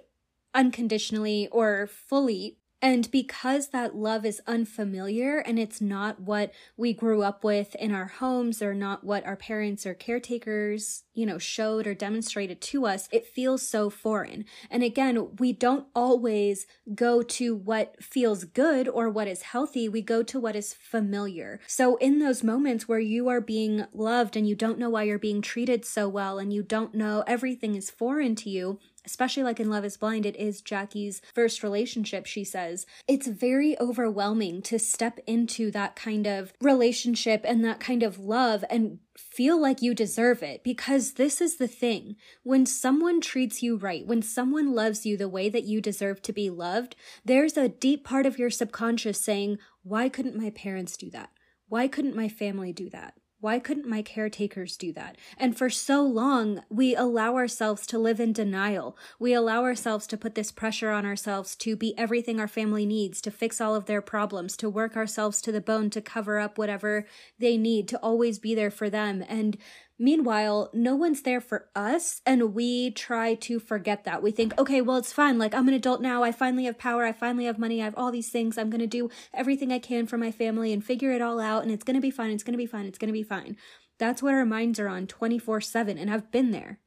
unconditionally 0.53 1.49
or 1.51 1.87
fully 1.87 2.57
and 2.83 3.09
because 3.11 3.69
that 3.69 3.95
love 3.95 4.25
is 4.25 4.41
unfamiliar 4.45 5.37
and 5.37 5.57
it's 5.57 5.79
not 5.79 6.19
what 6.19 6.51
we 6.75 6.91
grew 6.91 7.23
up 7.23 7.41
with 7.41 7.75
in 7.75 7.93
our 7.93 8.07
homes 8.07 8.61
or 8.61 8.73
not 8.75 9.05
what 9.05 9.25
our 9.25 9.37
parents 9.37 9.85
or 9.85 9.93
caretakers, 9.93 11.03
you 11.13 11.25
know, 11.25 11.37
showed 11.37 11.87
or 11.87 11.93
demonstrated 11.93 12.59
to 12.59 12.85
us, 12.85 13.07
it 13.09 13.25
feels 13.25 13.65
so 13.65 13.89
foreign. 13.89 14.43
And 14.69 14.83
again, 14.83 15.37
we 15.39 15.53
don't 15.53 15.87
always 15.95 16.67
go 16.93 17.21
to 17.21 17.55
what 17.55 18.03
feels 18.03 18.43
good 18.43 18.89
or 18.89 19.09
what 19.09 19.29
is 19.29 19.43
healthy. 19.43 19.87
We 19.87 20.01
go 20.01 20.21
to 20.21 20.37
what 20.37 20.57
is 20.57 20.73
familiar. 20.73 21.61
So 21.65 21.95
in 21.95 22.19
those 22.19 22.43
moments 22.43 22.85
where 22.85 22.99
you 22.99 23.29
are 23.29 23.39
being 23.39 23.85
loved 23.93 24.35
and 24.35 24.45
you 24.45 24.55
don't 24.55 24.77
know 24.77 24.89
why 24.89 25.03
you're 25.03 25.17
being 25.17 25.41
treated 25.41 25.85
so 25.85 26.09
well 26.09 26.37
and 26.37 26.51
you 26.51 26.61
don't 26.61 26.93
know 26.93 27.23
everything 27.27 27.75
is 27.75 27.89
foreign 27.89 28.35
to 28.35 28.49
you, 28.49 28.77
especially 29.05 29.43
like 29.43 29.59
in 29.59 29.69
Love 29.69 29.85
is 29.85 29.97
Blind, 29.97 30.25
it 30.25 30.35
is 30.35 30.61
Jackie's 30.61 31.21
first 31.33 31.63
relationship, 31.63 32.25
she 32.25 32.43
says. 32.43 32.85
It's 33.07 33.27
very 33.27 33.79
overwhelming 33.79 34.61
to 34.63 34.79
step 34.79 35.19
into 35.27 35.71
that 35.71 35.95
kind 35.95 36.27
of 36.27 36.53
relationship 36.61 37.41
and 37.45 37.63
that 37.63 37.79
kind 37.79 38.03
of 38.03 38.19
love 38.19 38.63
and 38.69 38.99
feel 39.17 39.61
like 39.61 39.81
you 39.81 39.93
deserve 39.93 40.41
it 40.41 40.63
because 40.63 41.13
this 41.13 41.41
is 41.41 41.57
the 41.57 41.67
thing. 41.67 42.15
When 42.43 42.65
someone 42.65 43.21
treats 43.21 43.61
you 43.61 43.75
right, 43.75 44.05
when 44.05 44.21
someone 44.21 44.73
loves 44.73 45.05
you 45.05 45.17
the 45.17 45.29
way 45.29 45.49
that 45.49 45.63
you 45.63 45.81
deserve 45.81 46.21
to 46.23 46.33
be 46.33 46.49
loved, 46.49 46.95
there's 47.23 47.57
a 47.57 47.69
deep 47.69 48.03
part 48.03 48.25
of 48.25 48.39
your 48.39 48.49
subconscious 48.49 49.19
saying, 49.19 49.59
Why 49.83 50.09
couldn't 50.09 50.35
my 50.35 50.49
parents 50.49 50.97
do 50.97 51.09
that? 51.11 51.29
Why 51.67 51.87
couldn't 51.87 52.15
my 52.15 52.29
family 52.29 52.73
do 52.73 52.89
that? 52.89 53.15
Why 53.43 53.59
couldn't 53.59 53.85
my 53.85 54.01
caretakers 54.01 54.77
do 54.77 54.93
that? 54.93 55.17
And 55.37 55.57
for 55.57 55.69
so 55.69 56.01
long, 56.01 56.63
we 56.69 56.95
allow 56.95 57.35
ourselves 57.35 57.85
to 57.87 57.99
live 57.99 58.21
in 58.21 58.31
denial. 58.31 58.97
We 59.19 59.33
allow 59.33 59.63
ourselves 59.63 60.07
to 60.07 60.17
put 60.17 60.35
this 60.35 60.49
pressure 60.49 60.91
on 60.91 61.05
ourselves 61.05 61.53
to 61.57 61.75
be 61.75 61.93
everything 61.97 62.39
our 62.39 62.47
family 62.47 62.85
needs, 62.85 63.19
to 63.19 63.31
fix 63.31 63.59
all 63.59 63.75
of 63.75 63.85
their 63.85 64.01
problems, 64.01 64.55
to 64.55 64.69
work 64.69 64.95
ourselves 64.95 65.41
to 65.41 65.51
the 65.51 65.59
bone, 65.59 65.89
to 65.89 65.99
cover 65.99 66.39
up 66.39 66.57
whatever 66.57 67.05
they 67.37 67.57
need, 67.57 67.89
to 67.89 67.97
always 67.97 68.39
be 68.39 68.55
there 68.55 68.71
for 68.71 68.89
them. 68.89 69.25
And 69.27 69.57
Meanwhile, 70.03 70.69
no 70.73 70.97
one's 70.97 71.21
there 71.21 71.39
for 71.39 71.69
us, 71.77 72.21
and 72.25 72.53
we 72.53 72.91
try 72.91 73.35
to 73.35 73.57
forget 73.57 74.03
that. 74.03 74.21
We 74.21 74.31
think, 74.31 74.53
okay, 74.59 74.81
well, 74.81 74.97
it's 74.97 75.13
fine. 75.13 75.37
Like, 75.37 75.55
I'm 75.55 75.69
an 75.69 75.73
adult 75.73 76.01
now. 76.01 76.23
I 76.23 76.33
finally 76.33 76.65
have 76.65 76.77
power. 76.77 77.05
I 77.05 77.13
finally 77.13 77.45
have 77.45 77.57
money. 77.57 77.79
I 77.79 77.85
have 77.85 77.95
all 77.95 78.11
these 78.11 78.27
things. 78.27 78.57
I'm 78.57 78.69
going 78.69 78.81
to 78.81 78.85
do 78.85 79.09
everything 79.33 79.71
I 79.71 79.79
can 79.79 80.05
for 80.05 80.17
my 80.17 80.29
family 80.29 80.73
and 80.73 80.83
figure 80.83 81.13
it 81.13 81.21
all 81.21 81.39
out, 81.39 81.63
and 81.63 81.71
it's 81.71 81.85
going 81.85 81.95
to 81.95 82.01
be 82.01 82.11
fine. 82.11 82.31
It's 82.31 82.43
going 82.43 82.51
to 82.51 82.57
be 82.57 82.65
fine. 82.65 82.85
It's 82.85 82.97
going 82.97 83.07
to 83.07 83.13
be 83.13 83.23
fine. 83.23 83.55
That's 83.97 84.21
what 84.21 84.33
our 84.33 84.43
minds 84.43 84.77
are 84.77 84.89
on 84.89 85.07
24 85.07 85.61
7, 85.61 85.97
and 85.97 86.11
I've 86.11 86.29
been 86.33 86.51
there. 86.51 86.79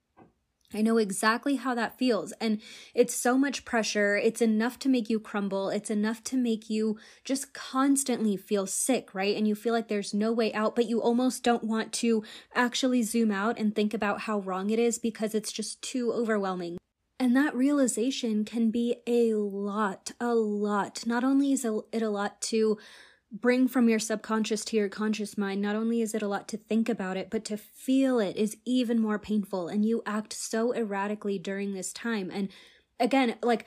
I 0.77 0.83
know 0.83 0.99
exactly 0.99 1.57
how 1.57 1.75
that 1.75 1.97
feels. 1.97 2.33
And 2.33 2.61
it's 2.95 3.15
so 3.15 3.39
much 3.39 3.65
pressure. 3.65 4.15
It's 4.17 4.43
enough 4.43 4.79
to 4.81 4.91
make 4.91 5.09
you 5.09 5.19
crumble. 5.19 5.71
It's 5.71 5.91
enough 5.91 6.23
to 6.25 6.37
make 6.37 6.69
you 6.69 6.99
just 7.25 7.55
constantly 7.55 8.37
feel 8.37 8.67
sick, 8.67 9.15
right? 9.15 9.35
And 9.35 9.49
you 9.49 9.55
feel 9.55 9.73
like 9.73 9.89
there's 9.89 10.13
no 10.13 10.33
way 10.33 10.53
out, 10.53 10.77
but 10.77 10.87
you 10.87 11.01
almost 11.01 11.43
don't 11.43 11.65
want 11.65 11.95
to 11.95 12.23
actually 12.55 13.03
zoom 13.03 13.33
out 13.33 13.59
and 13.59 13.75
think 13.75 13.95
about 13.95 14.21
how 14.23 14.41
wrong 14.41 14.69
it 14.69 14.79
is 14.79 14.99
because 14.99 15.35
it's 15.35 15.51
just 15.51 15.81
too 15.81 16.13
overwhelming. 16.13 16.77
And 17.19 17.35
that 17.35 17.57
realization 17.57 18.45
can 18.45 18.71
be 18.71 18.97
a 19.07 19.33
lot, 19.33 20.13
a 20.21 20.35
lot. 20.35 21.07
Not 21.07 21.25
only 21.25 21.53
is 21.53 21.65
it 21.65 22.03
a 22.03 22.11
lot 22.11 22.43
to 22.43 22.77
bring 23.33 23.69
from 23.69 23.89
your 23.89 23.99
subconscious 23.99 24.65
to 24.67 24.77
your 24.77 24.89
conscious 24.89 25.37
mind, 25.37 25.61
not 25.61 25.77
only 25.77 26.01
is 26.01 26.15
it 26.15 26.23
a 26.23 26.29
lot 26.29 26.49
to 26.49 26.57
think 26.57 26.89
about 26.89 27.17
it, 27.17 27.29
but 27.31 27.45
to 27.47 27.57
feel 27.57 28.19
it 28.19 28.37
is 28.37 28.57
even 28.65 29.01
more 29.01 29.19
painful. 29.19 29.69
And 29.69 29.85
you 29.85 30.03
act 30.07 30.33
so 30.33 30.75
erratically 30.75 31.39
during 31.39 31.75
this 31.75 31.93
time. 31.93 32.31
And 32.33 32.49
again, 33.01 33.37
like, 33.43 33.67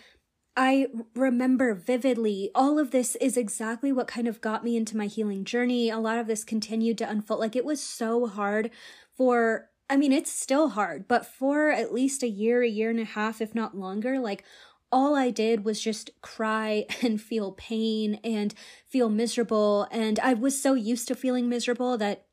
I 0.56 0.88
remember 1.16 1.74
vividly 1.74 2.52
all 2.54 2.80
of 2.80 2.92
this 2.92 3.16
is 3.18 3.38
exactly 3.38 3.92
what 3.92 4.08
kind 4.08 4.28
of 4.28 4.42
got 4.42 4.64
me 4.64 4.76
into 4.76 4.98
my 4.98 5.06
healing 5.06 5.46
journey. 5.46 5.90
A 5.90 6.00
lot 6.00 6.18
of 6.18 6.28
this 6.28 6.44
continued 6.44 6.98
to 6.98 7.10
unfold. 7.10 7.40
Like, 7.40 7.56
it 7.56 7.66
was 7.66 7.82
so 7.82 8.28
hard 8.28 8.72
for 9.16 9.70
I 9.92 9.98
mean, 9.98 10.14
it's 10.14 10.32
still 10.32 10.70
hard, 10.70 11.08
but 11.08 11.26
for 11.26 11.72
at 11.72 11.92
least 11.92 12.22
a 12.22 12.30
year, 12.30 12.62
a 12.62 12.70
year 12.70 12.92
and 12.92 13.00
a 13.00 13.06
half, 13.06 13.42
if 13.42 13.56
not 13.56 13.76
longer, 13.76 14.20
like 14.20 14.44
all 14.92 15.16
I 15.16 15.30
did 15.30 15.66
was 15.66 15.82
just 15.82 16.12
cry 16.22 16.86
and 17.02 17.22
feel 17.22 17.52
pain 17.54 18.20
and 18.24 18.54
feel 18.86 19.10
miserable. 19.10 19.88
And 19.92 20.20
I 20.20 20.34
was 20.34 20.62
so 20.62 20.74
used 20.74 21.08
to 21.08 21.16
feeling 21.16 21.50
miserable 21.50 21.98
that 21.98 22.26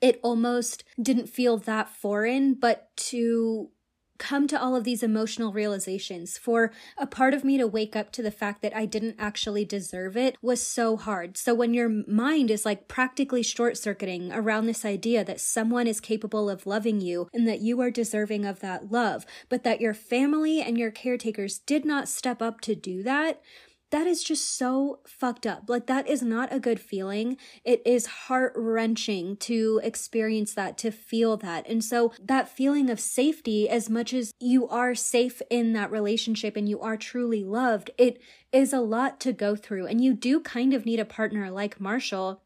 it 0.00 0.20
almost 0.22 0.84
didn't 1.00 1.28
feel 1.28 1.56
that 1.58 1.88
foreign, 1.88 2.54
but 2.54 2.94
to 2.96 3.70
come 4.18 4.46
to 4.48 4.60
all 4.60 4.76
of 4.76 4.84
these 4.84 5.02
emotional 5.02 5.52
realizations, 5.52 6.38
for 6.38 6.72
a 6.96 7.06
part 7.06 7.34
of 7.34 7.44
me 7.44 7.58
to 7.58 7.66
wake 7.66 7.96
up 7.96 8.12
to 8.12 8.22
the 8.22 8.30
fact 8.30 8.62
that 8.62 8.74
I 8.76 8.86
didn't 8.86 9.16
actually 9.18 9.64
deserve 9.64 10.16
it 10.16 10.36
was 10.40 10.64
so 10.64 10.96
hard. 10.96 11.36
So 11.36 11.54
when 11.54 11.74
your 11.74 11.88
mind 11.88 12.50
is 12.50 12.64
like 12.64 12.88
practically 12.88 13.42
short 13.42 13.76
circuiting 13.76 14.32
around 14.32 14.66
this 14.66 14.84
idea 14.84 15.24
that 15.24 15.40
someone 15.40 15.86
is 15.86 16.00
capable 16.00 16.48
of 16.48 16.66
loving 16.66 17.00
you 17.00 17.28
and 17.32 17.46
that 17.48 17.60
you 17.60 17.80
are 17.80 17.90
deserving 17.90 18.44
of 18.44 18.60
that 18.60 18.90
love, 18.90 19.26
but 19.48 19.64
that 19.64 19.80
your 19.80 19.94
family 19.94 20.60
and 20.60 20.78
your 20.78 20.90
caretakers 20.90 21.58
did 21.58 21.84
not 21.84 22.08
step 22.08 22.40
up 22.40 22.60
to 22.62 22.74
do 22.74 23.02
that, 23.02 23.40
that 23.94 24.08
is 24.08 24.24
just 24.24 24.58
so 24.58 24.98
fucked 25.06 25.46
up. 25.46 25.70
Like, 25.70 25.86
that 25.86 26.08
is 26.08 26.20
not 26.20 26.52
a 26.52 26.58
good 26.58 26.80
feeling. 26.80 27.36
It 27.64 27.80
is 27.86 28.06
heart 28.06 28.52
wrenching 28.56 29.36
to 29.36 29.80
experience 29.84 30.52
that, 30.54 30.76
to 30.78 30.90
feel 30.90 31.36
that. 31.36 31.68
And 31.68 31.84
so, 31.84 32.12
that 32.20 32.48
feeling 32.48 32.90
of 32.90 32.98
safety, 32.98 33.68
as 33.68 33.88
much 33.88 34.12
as 34.12 34.32
you 34.40 34.66
are 34.66 34.96
safe 34.96 35.40
in 35.48 35.74
that 35.74 35.92
relationship 35.92 36.56
and 36.56 36.68
you 36.68 36.80
are 36.80 36.96
truly 36.96 37.44
loved, 37.44 37.92
it 37.96 38.20
is 38.50 38.72
a 38.72 38.80
lot 38.80 39.20
to 39.20 39.32
go 39.32 39.54
through. 39.54 39.86
And 39.86 40.02
you 40.02 40.12
do 40.12 40.40
kind 40.40 40.74
of 40.74 40.84
need 40.84 40.98
a 40.98 41.04
partner 41.04 41.48
like 41.48 41.80
Marshall 41.80 42.42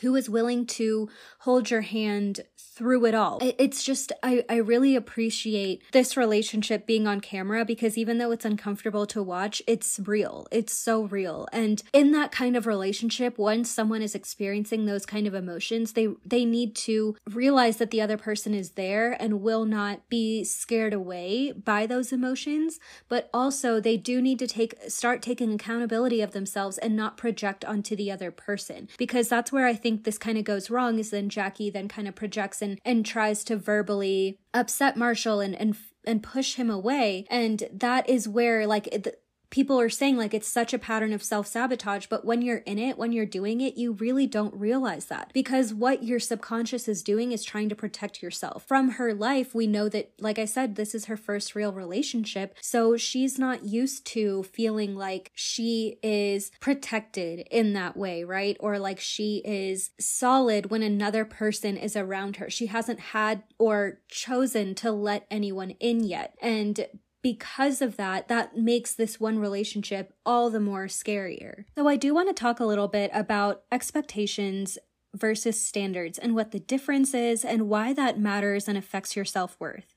who 0.00 0.14
is 0.14 0.28
willing 0.28 0.66
to 0.66 1.08
hold 1.40 1.70
your 1.70 1.82
hand 1.82 2.40
through 2.74 3.06
it 3.06 3.14
all. 3.14 3.38
It's 3.40 3.84
just, 3.84 4.10
I, 4.22 4.44
I 4.48 4.56
really 4.56 4.96
appreciate 4.96 5.82
this 5.92 6.16
relationship 6.16 6.86
being 6.86 7.06
on 7.06 7.20
camera 7.20 7.64
because 7.64 7.96
even 7.96 8.18
though 8.18 8.32
it's 8.32 8.44
uncomfortable 8.44 9.06
to 9.06 9.22
watch, 9.22 9.62
it's 9.66 10.00
real. 10.04 10.48
It's 10.50 10.72
so 10.72 11.04
real. 11.04 11.46
And 11.52 11.82
in 11.92 12.10
that 12.12 12.32
kind 12.32 12.56
of 12.56 12.66
relationship, 12.66 13.38
once 13.38 13.70
someone 13.70 14.02
is 14.02 14.16
experiencing 14.16 14.86
those 14.86 15.06
kind 15.06 15.28
of 15.28 15.34
emotions, 15.34 15.92
they, 15.92 16.08
they 16.24 16.44
need 16.44 16.74
to 16.76 17.16
realize 17.30 17.76
that 17.76 17.92
the 17.92 18.00
other 18.00 18.16
person 18.16 18.54
is 18.54 18.70
there 18.70 19.12
and 19.22 19.40
will 19.40 19.64
not 19.64 20.08
be 20.08 20.42
scared 20.42 20.92
away 20.92 21.52
by 21.52 21.86
those 21.86 22.12
emotions. 22.12 22.80
But 23.08 23.30
also 23.32 23.78
they 23.78 23.96
do 23.96 24.20
need 24.20 24.40
to 24.40 24.48
take, 24.48 24.74
start 24.88 25.22
taking 25.22 25.52
accountability 25.52 26.20
of 26.20 26.32
themselves 26.32 26.78
and 26.78 26.96
not 26.96 27.16
project 27.16 27.64
onto 27.64 27.94
the 27.94 28.10
other 28.10 28.32
person 28.32 28.88
because 28.98 29.28
that's 29.28 29.52
where 29.52 29.66
I 29.66 29.74
think 29.84 30.04
this 30.04 30.16
kind 30.16 30.38
of 30.38 30.44
goes 30.44 30.70
wrong 30.70 30.98
is 30.98 31.10
then 31.10 31.28
Jackie 31.28 31.68
then 31.68 31.88
kind 31.88 32.08
of 32.08 32.14
projects 32.14 32.62
and 32.62 32.80
and 32.86 33.04
tries 33.04 33.44
to 33.44 33.56
verbally 33.56 34.38
upset 34.54 34.96
Marshall 34.96 35.40
and 35.40 35.54
and 35.54 35.76
and 36.06 36.22
push 36.22 36.54
him 36.54 36.70
away. 36.70 37.26
And 37.30 37.64
that 37.70 38.08
is 38.08 38.26
where 38.26 38.66
like 38.66 38.86
it, 38.88 39.22
people 39.54 39.78
are 39.78 39.88
saying 39.88 40.16
like 40.16 40.34
it's 40.34 40.48
such 40.48 40.74
a 40.74 40.78
pattern 40.80 41.12
of 41.12 41.22
self 41.22 41.46
sabotage, 41.46 42.06
but 42.06 42.24
when 42.24 42.42
you're 42.42 42.64
in 42.66 42.76
it, 42.76 42.98
when 42.98 43.12
you're 43.12 43.24
doing 43.24 43.60
it, 43.60 43.76
you 43.76 43.92
really 43.92 44.26
don't 44.26 44.52
realize 44.52 45.04
that 45.04 45.30
because 45.32 45.72
what 45.72 46.02
your 46.02 46.18
subconscious 46.18 46.88
is 46.88 47.04
doing 47.04 47.30
is 47.30 47.44
trying 47.44 47.68
to 47.68 47.76
protect 47.76 48.20
yourself. 48.20 48.66
From 48.66 48.90
her 48.92 49.14
life, 49.14 49.54
we 49.54 49.68
know 49.68 49.88
that, 49.88 50.10
like 50.18 50.40
I 50.40 50.44
said, 50.44 50.74
this 50.74 50.92
is 50.92 51.04
her 51.04 51.16
first 51.16 51.54
real 51.54 51.72
relationship. 51.72 52.56
So 52.60 52.96
she's 52.96 53.38
not 53.38 53.62
used 53.62 54.04
to 54.06 54.42
feeling 54.42 54.96
like 54.96 55.30
she 55.36 56.00
is 56.02 56.50
protected 56.58 57.46
in 57.48 57.74
that 57.74 57.96
way, 57.96 58.24
right? 58.24 58.56
Or 58.58 58.80
like 58.80 58.98
she 58.98 59.40
is 59.44 59.90
solid 60.00 60.72
when 60.72 60.82
another 60.82 61.24
person 61.24 61.76
is 61.76 61.94
around 61.94 62.38
her. 62.38 62.50
She 62.50 62.66
hasn't 62.66 62.98
had 62.98 63.44
or 63.56 64.00
chosen 64.08 64.74
to 64.74 64.90
let 64.90 65.28
anyone 65.30 65.70
in 65.78 66.02
yet. 66.02 66.34
And 66.42 66.88
because 67.24 67.80
of 67.80 67.96
that, 67.96 68.28
that 68.28 68.54
makes 68.54 68.94
this 68.94 69.18
one 69.18 69.38
relationship 69.38 70.12
all 70.26 70.50
the 70.50 70.60
more 70.60 70.84
scarier. 70.84 71.64
So, 71.74 71.88
I 71.88 71.96
do 71.96 72.14
want 72.14 72.28
to 72.28 72.34
talk 72.34 72.60
a 72.60 72.66
little 72.66 72.86
bit 72.86 73.10
about 73.14 73.62
expectations 73.72 74.76
versus 75.16 75.58
standards 75.58 76.18
and 76.18 76.34
what 76.34 76.50
the 76.50 76.60
difference 76.60 77.14
is 77.14 77.42
and 77.42 77.66
why 77.68 77.94
that 77.94 78.20
matters 78.20 78.68
and 78.68 78.76
affects 78.76 79.16
your 79.16 79.24
self 79.24 79.56
worth. 79.58 79.94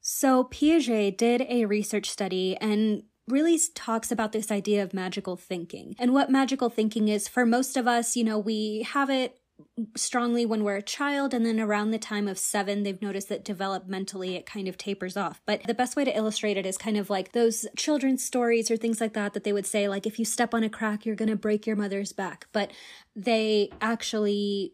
So, 0.00 0.44
Piaget 0.44 1.18
did 1.18 1.42
a 1.42 1.66
research 1.66 2.08
study 2.08 2.56
and 2.56 3.02
really 3.28 3.60
talks 3.74 4.10
about 4.10 4.32
this 4.32 4.50
idea 4.50 4.82
of 4.82 4.94
magical 4.94 5.36
thinking. 5.36 5.94
And 5.98 6.14
what 6.14 6.30
magical 6.30 6.70
thinking 6.70 7.08
is 7.08 7.28
for 7.28 7.44
most 7.44 7.76
of 7.76 7.86
us, 7.86 8.16
you 8.16 8.24
know, 8.24 8.38
we 8.38 8.86
have 8.92 9.10
it 9.10 9.38
strongly 9.94 10.44
when 10.44 10.64
we're 10.64 10.76
a 10.76 10.82
child 10.82 11.32
and 11.32 11.44
then 11.44 11.58
around 11.60 11.90
the 11.90 11.98
time 11.98 12.28
of 12.28 12.38
seven 12.38 12.82
they've 12.82 13.00
noticed 13.00 13.28
that 13.28 13.44
developmentally 13.44 14.34
it 14.34 14.46
kind 14.46 14.68
of 14.68 14.76
tapers 14.76 15.16
off. 15.16 15.40
But 15.46 15.62
the 15.64 15.74
best 15.74 15.96
way 15.96 16.04
to 16.04 16.16
illustrate 16.16 16.56
it 16.56 16.66
is 16.66 16.76
kind 16.76 16.96
of 16.96 17.10
like 17.10 17.32
those 17.32 17.66
children's 17.76 18.24
stories 18.24 18.70
or 18.70 18.76
things 18.76 19.00
like 19.00 19.14
that 19.14 19.34
that 19.34 19.44
they 19.44 19.52
would 19.52 19.66
say 19.66 19.88
like 19.88 20.06
if 20.06 20.18
you 20.18 20.24
step 20.24 20.54
on 20.54 20.62
a 20.62 20.70
crack 20.70 21.06
you're 21.06 21.16
going 21.16 21.28
to 21.28 21.36
break 21.36 21.66
your 21.66 21.76
mother's 21.76 22.12
back. 22.12 22.46
But 22.52 22.70
they 23.14 23.70
actually 23.80 24.72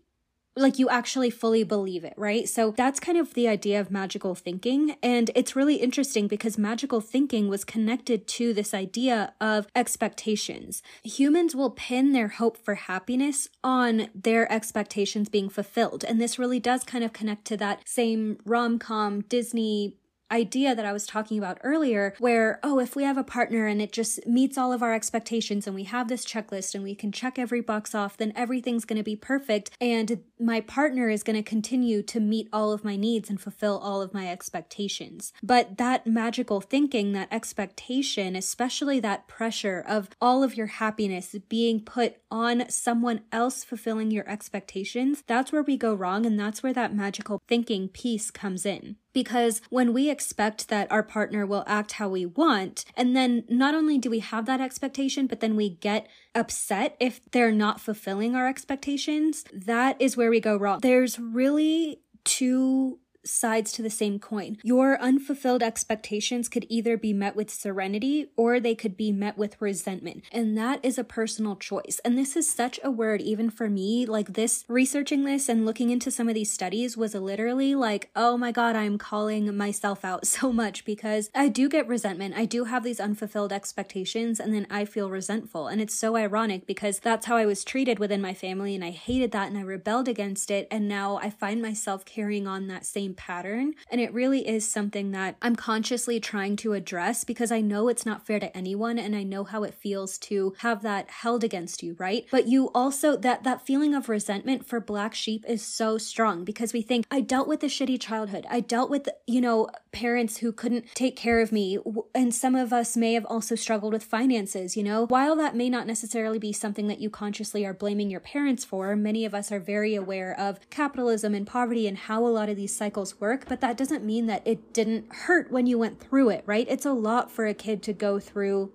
like 0.56 0.78
you 0.78 0.88
actually 0.88 1.30
fully 1.30 1.64
believe 1.64 2.04
it, 2.04 2.14
right? 2.16 2.48
So 2.48 2.72
that's 2.76 3.00
kind 3.00 3.16
of 3.16 3.34
the 3.34 3.48
idea 3.48 3.80
of 3.80 3.90
magical 3.90 4.34
thinking. 4.34 4.96
And 5.02 5.30
it's 5.34 5.56
really 5.56 5.76
interesting 5.76 6.28
because 6.28 6.58
magical 6.58 7.00
thinking 7.00 7.48
was 7.48 7.64
connected 7.64 8.26
to 8.28 8.52
this 8.52 8.74
idea 8.74 9.34
of 9.40 9.66
expectations. 9.74 10.82
Humans 11.04 11.54
will 11.54 11.70
pin 11.70 12.12
their 12.12 12.28
hope 12.28 12.56
for 12.56 12.74
happiness 12.74 13.48
on 13.64 14.08
their 14.14 14.50
expectations 14.52 15.28
being 15.28 15.48
fulfilled. 15.48 16.04
And 16.04 16.20
this 16.20 16.38
really 16.38 16.60
does 16.60 16.84
kind 16.84 17.04
of 17.04 17.12
connect 17.12 17.46
to 17.46 17.56
that 17.58 17.88
same 17.88 18.38
rom 18.44 18.78
com 18.78 19.22
Disney 19.22 19.96
idea 20.32 20.74
that 20.74 20.86
I 20.86 20.92
was 20.92 21.06
talking 21.06 21.38
about 21.38 21.58
earlier, 21.62 22.14
where, 22.18 22.58
oh, 22.62 22.78
if 22.78 22.96
we 22.96 23.04
have 23.04 23.18
a 23.18 23.24
partner 23.24 23.66
and 23.66 23.80
it 23.80 23.92
just 23.92 24.26
meets 24.26 24.56
all 24.56 24.72
of 24.72 24.82
our 24.82 24.94
expectations 24.94 25.66
and 25.66 25.76
we 25.76 25.84
have 25.84 26.08
this 26.08 26.24
checklist 26.24 26.74
and 26.74 26.82
we 26.82 26.94
can 26.94 27.12
check 27.12 27.38
every 27.38 27.60
box 27.60 27.94
off, 27.94 28.16
then 28.16 28.32
everything's 28.34 28.84
going 28.84 28.96
to 28.96 29.02
be 29.02 29.14
perfect. 29.16 29.70
And 29.80 30.22
my 30.40 30.60
partner 30.60 31.08
is 31.08 31.22
going 31.22 31.36
to 31.36 31.42
continue 31.42 32.02
to 32.02 32.18
meet 32.18 32.48
all 32.52 32.72
of 32.72 32.84
my 32.84 32.96
needs 32.96 33.28
and 33.28 33.40
fulfill 33.40 33.78
all 33.78 34.00
of 34.00 34.14
my 34.14 34.28
expectations. 34.28 35.32
But 35.42 35.76
that 35.76 36.06
magical 36.06 36.60
thinking, 36.60 37.12
that 37.12 37.28
expectation, 37.30 38.34
especially 38.34 38.98
that 39.00 39.28
pressure 39.28 39.84
of 39.86 40.08
all 40.20 40.42
of 40.42 40.56
your 40.56 40.66
happiness 40.66 41.36
being 41.48 41.80
put 41.80 42.16
on 42.30 42.68
someone 42.70 43.20
else 43.30 43.64
fulfilling 43.64 44.10
your 44.10 44.28
expectations, 44.28 45.22
that's 45.26 45.52
where 45.52 45.62
we 45.62 45.76
go 45.76 45.94
wrong. 45.94 46.24
And 46.24 46.40
that's 46.40 46.62
where 46.62 46.72
that 46.72 46.94
magical 46.94 47.42
thinking 47.46 47.88
piece 47.88 48.30
comes 48.30 48.64
in. 48.64 48.96
Because 49.12 49.60
when 49.68 49.92
we 49.92 50.10
expect 50.10 50.68
that 50.68 50.90
our 50.90 51.02
partner 51.02 51.44
will 51.44 51.64
act 51.66 51.92
how 51.92 52.08
we 52.08 52.24
want, 52.24 52.84
and 52.96 53.14
then 53.14 53.44
not 53.48 53.74
only 53.74 53.98
do 53.98 54.08
we 54.10 54.20
have 54.20 54.46
that 54.46 54.60
expectation, 54.60 55.26
but 55.26 55.40
then 55.40 55.56
we 55.56 55.68
get 55.68 56.08
upset 56.34 56.96
if 56.98 57.20
they're 57.30 57.52
not 57.52 57.80
fulfilling 57.80 58.34
our 58.34 58.48
expectations, 58.48 59.44
that 59.52 60.00
is 60.00 60.16
where 60.16 60.30
we 60.30 60.40
go 60.40 60.56
wrong. 60.56 60.80
There's 60.80 61.18
really 61.18 62.00
two 62.24 62.98
sides 63.24 63.72
to 63.72 63.82
the 63.82 63.90
same 63.90 64.18
coin. 64.18 64.58
Your 64.62 65.00
unfulfilled 65.00 65.62
expectations 65.62 66.48
could 66.48 66.66
either 66.68 66.96
be 66.96 67.12
met 67.12 67.36
with 67.36 67.50
serenity 67.50 68.28
or 68.36 68.60
they 68.60 68.74
could 68.74 68.96
be 68.96 69.12
met 69.12 69.38
with 69.38 69.60
resentment. 69.60 70.24
And 70.32 70.56
that 70.58 70.80
is 70.82 70.98
a 70.98 71.04
personal 71.04 71.56
choice. 71.56 72.00
And 72.04 72.16
this 72.16 72.36
is 72.36 72.50
such 72.50 72.80
a 72.82 72.90
word, 72.90 73.20
even 73.20 73.50
for 73.50 73.68
me. 73.68 74.06
Like 74.06 74.34
this, 74.34 74.64
researching 74.68 75.24
this 75.24 75.48
and 75.48 75.64
looking 75.64 75.90
into 75.90 76.10
some 76.10 76.28
of 76.28 76.34
these 76.34 76.52
studies 76.52 76.96
was 76.96 77.14
literally 77.14 77.74
like, 77.74 78.10
oh 78.16 78.36
my 78.36 78.52
God, 78.52 78.76
I'm 78.76 78.98
calling 78.98 79.56
myself 79.56 80.04
out 80.04 80.26
so 80.32 80.52
much 80.52 80.84
because 80.84 81.30
I 81.34 81.48
do 81.48 81.68
get 81.68 81.88
resentment. 81.88 82.34
I 82.36 82.44
do 82.44 82.64
have 82.64 82.84
these 82.84 83.00
unfulfilled 83.00 83.52
expectations 83.52 84.40
and 84.40 84.54
then 84.54 84.66
I 84.70 84.84
feel 84.84 85.10
resentful. 85.10 85.68
And 85.68 85.80
it's 85.80 85.94
so 85.94 86.16
ironic 86.16 86.66
because 86.66 86.98
that's 86.98 87.26
how 87.26 87.36
I 87.36 87.46
was 87.46 87.64
treated 87.64 87.98
within 87.98 88.20
my 88.20 88.34
family 88.34 88.74
and 88.74 88.84
I 88.84 88.90
hated 88.90 89.32
that 89.32 89.48
and 89.48 89.58
I 89.58 89.62
rebelled 89.62 90.08
against 90.08 90.50
it. 90.50 90.66
And 90.70 90.88
now 90.88 91.16
I 91.16 91.30
find 91.30 91.62
myself 91.62 92.04
carrying 92.04 92.46
on 92.46 92.66
that 92.68 92.86
same 92.86 93.11
same 93.12 93.14
pattern. 93.14 93.74
And 93.90 94.00
it 94.00 94.12
really 94.12 94.46
is 94.46 94.70
something 94.70 95.12
that 95.12 95.36
I'm 95.42 95.56
consciously 95.56 96.20
trying 96.20 96.56
to 96.56 96.72
address 96.72 97.24
because 97.24 97.52
I 97.52 97.60
know 97.60 97.88
it's 97.88 98.06
not 98.06 98.26
fair 98.26 98.40
to 98.40 98.56
anyone 98.56 98.98
and 98.98 99.14
I 99.14 99.22
know 99.22 99.44
how 99.44 99.64
it 99.64 99.74
feels 99.74 100.18
to 100.18 100.54
have 100.58 100.82
that 100.82 101.10
held 101.10 101.44
against 101.44 101.82
you, 101.82 101.96
right? 101.98 102.26
But 102.30 102.46
you 102.46 102.70
also 102.74 103.16
that 103.16 103.44
that 103.44 103.66
feeling 103.66 103.94
of 103.94 104.08
resentment 104.08 104.66
for 104.66 104.80
black 104.80 105.14
sheep 105.14 105.44
is 105.46 105.62
so 105.62 105.98
strong 105.98 106.44
because 106.44 106.72
we 106.72 106.82
think 106.82 107.06
I 107.10 107.20
dealt 107.20 107.48
with 107.48 107.62
a 107.62 107.66
shitty 107.66 108.00
childhood. 108.00 108.46
I 108.50 108.60
dealt 108.60 108.90
with, 108.90 109.08
you 109.26 109.40
know, 109.40 109.68
parents 109.92 110.38
who 110.38 110.52
couldn't 110.52 110.86
take 110.94 111.16
care 111.16 111.40
of 111.40 111.52
me 111.52 111.78
and 112.14 112.34
some 112.34 112.54
of 112.54 112.72
us 112.72 112.96
may 112.96 113.12
have 113.12 113.26
also 113.26 113.54
struggled 113.54 113.92
with 113.92 114.02
finances, 114.02 114.76
you 114.76 114.82
know. 114.82 115.06
While 115.06 115.36
that 115.36 115.54
may 115.54 115.68
not 115.68 115.86
necessarily 115.86 116.38
be 116.38 116.52
something 116.52 116.88
that 116.88 117.00
you 117.00 117.10
consciously 117.10 117.64
are 117.64 117.74
blaming 117.74 118.10
your 118.10 118.20
parents 118.20 118.64
for, 118.64 118.96
many 118.96 119.24
of 119.24 119.34
us 119.34 119.52
are 119.52 119.60
very 119.60 119.94
aware 119.94 120.38
of 120.38 120.58
capitalism 120.70 121.34
and 121.34 121.46
poverty 121.46 121.86
and 121.86 121.98
how 121.98 122.26
a 122.26 122.28
lot 122.28 122.48
of 122.48 122.56
these 122.56 122.74
cycles 122.74 123.20
work, 123.20 123.44
but 123.48 123.60
that 123.60 123.76
doesn't 123.76 124.04
mean 124.04 124.26
that 124.26 124.46
it 124.46 124.72
didn't 124.72 125.12
hurt 125.12 125.52
when 125.52 125.66
you 125.66 125.78
went 125.78 126.00
through 126.00 126.30
it, 126.30 126.42
right? 126.46 126.66
It's 126.68 126.86
a 126.86 126.92
lot 126.92 127.30
for 127.30 127.46
a 127.46 127.54
kid 127.54 127.82
to 127.84 127.92
go 127.92 128.18
through 128.18 128.72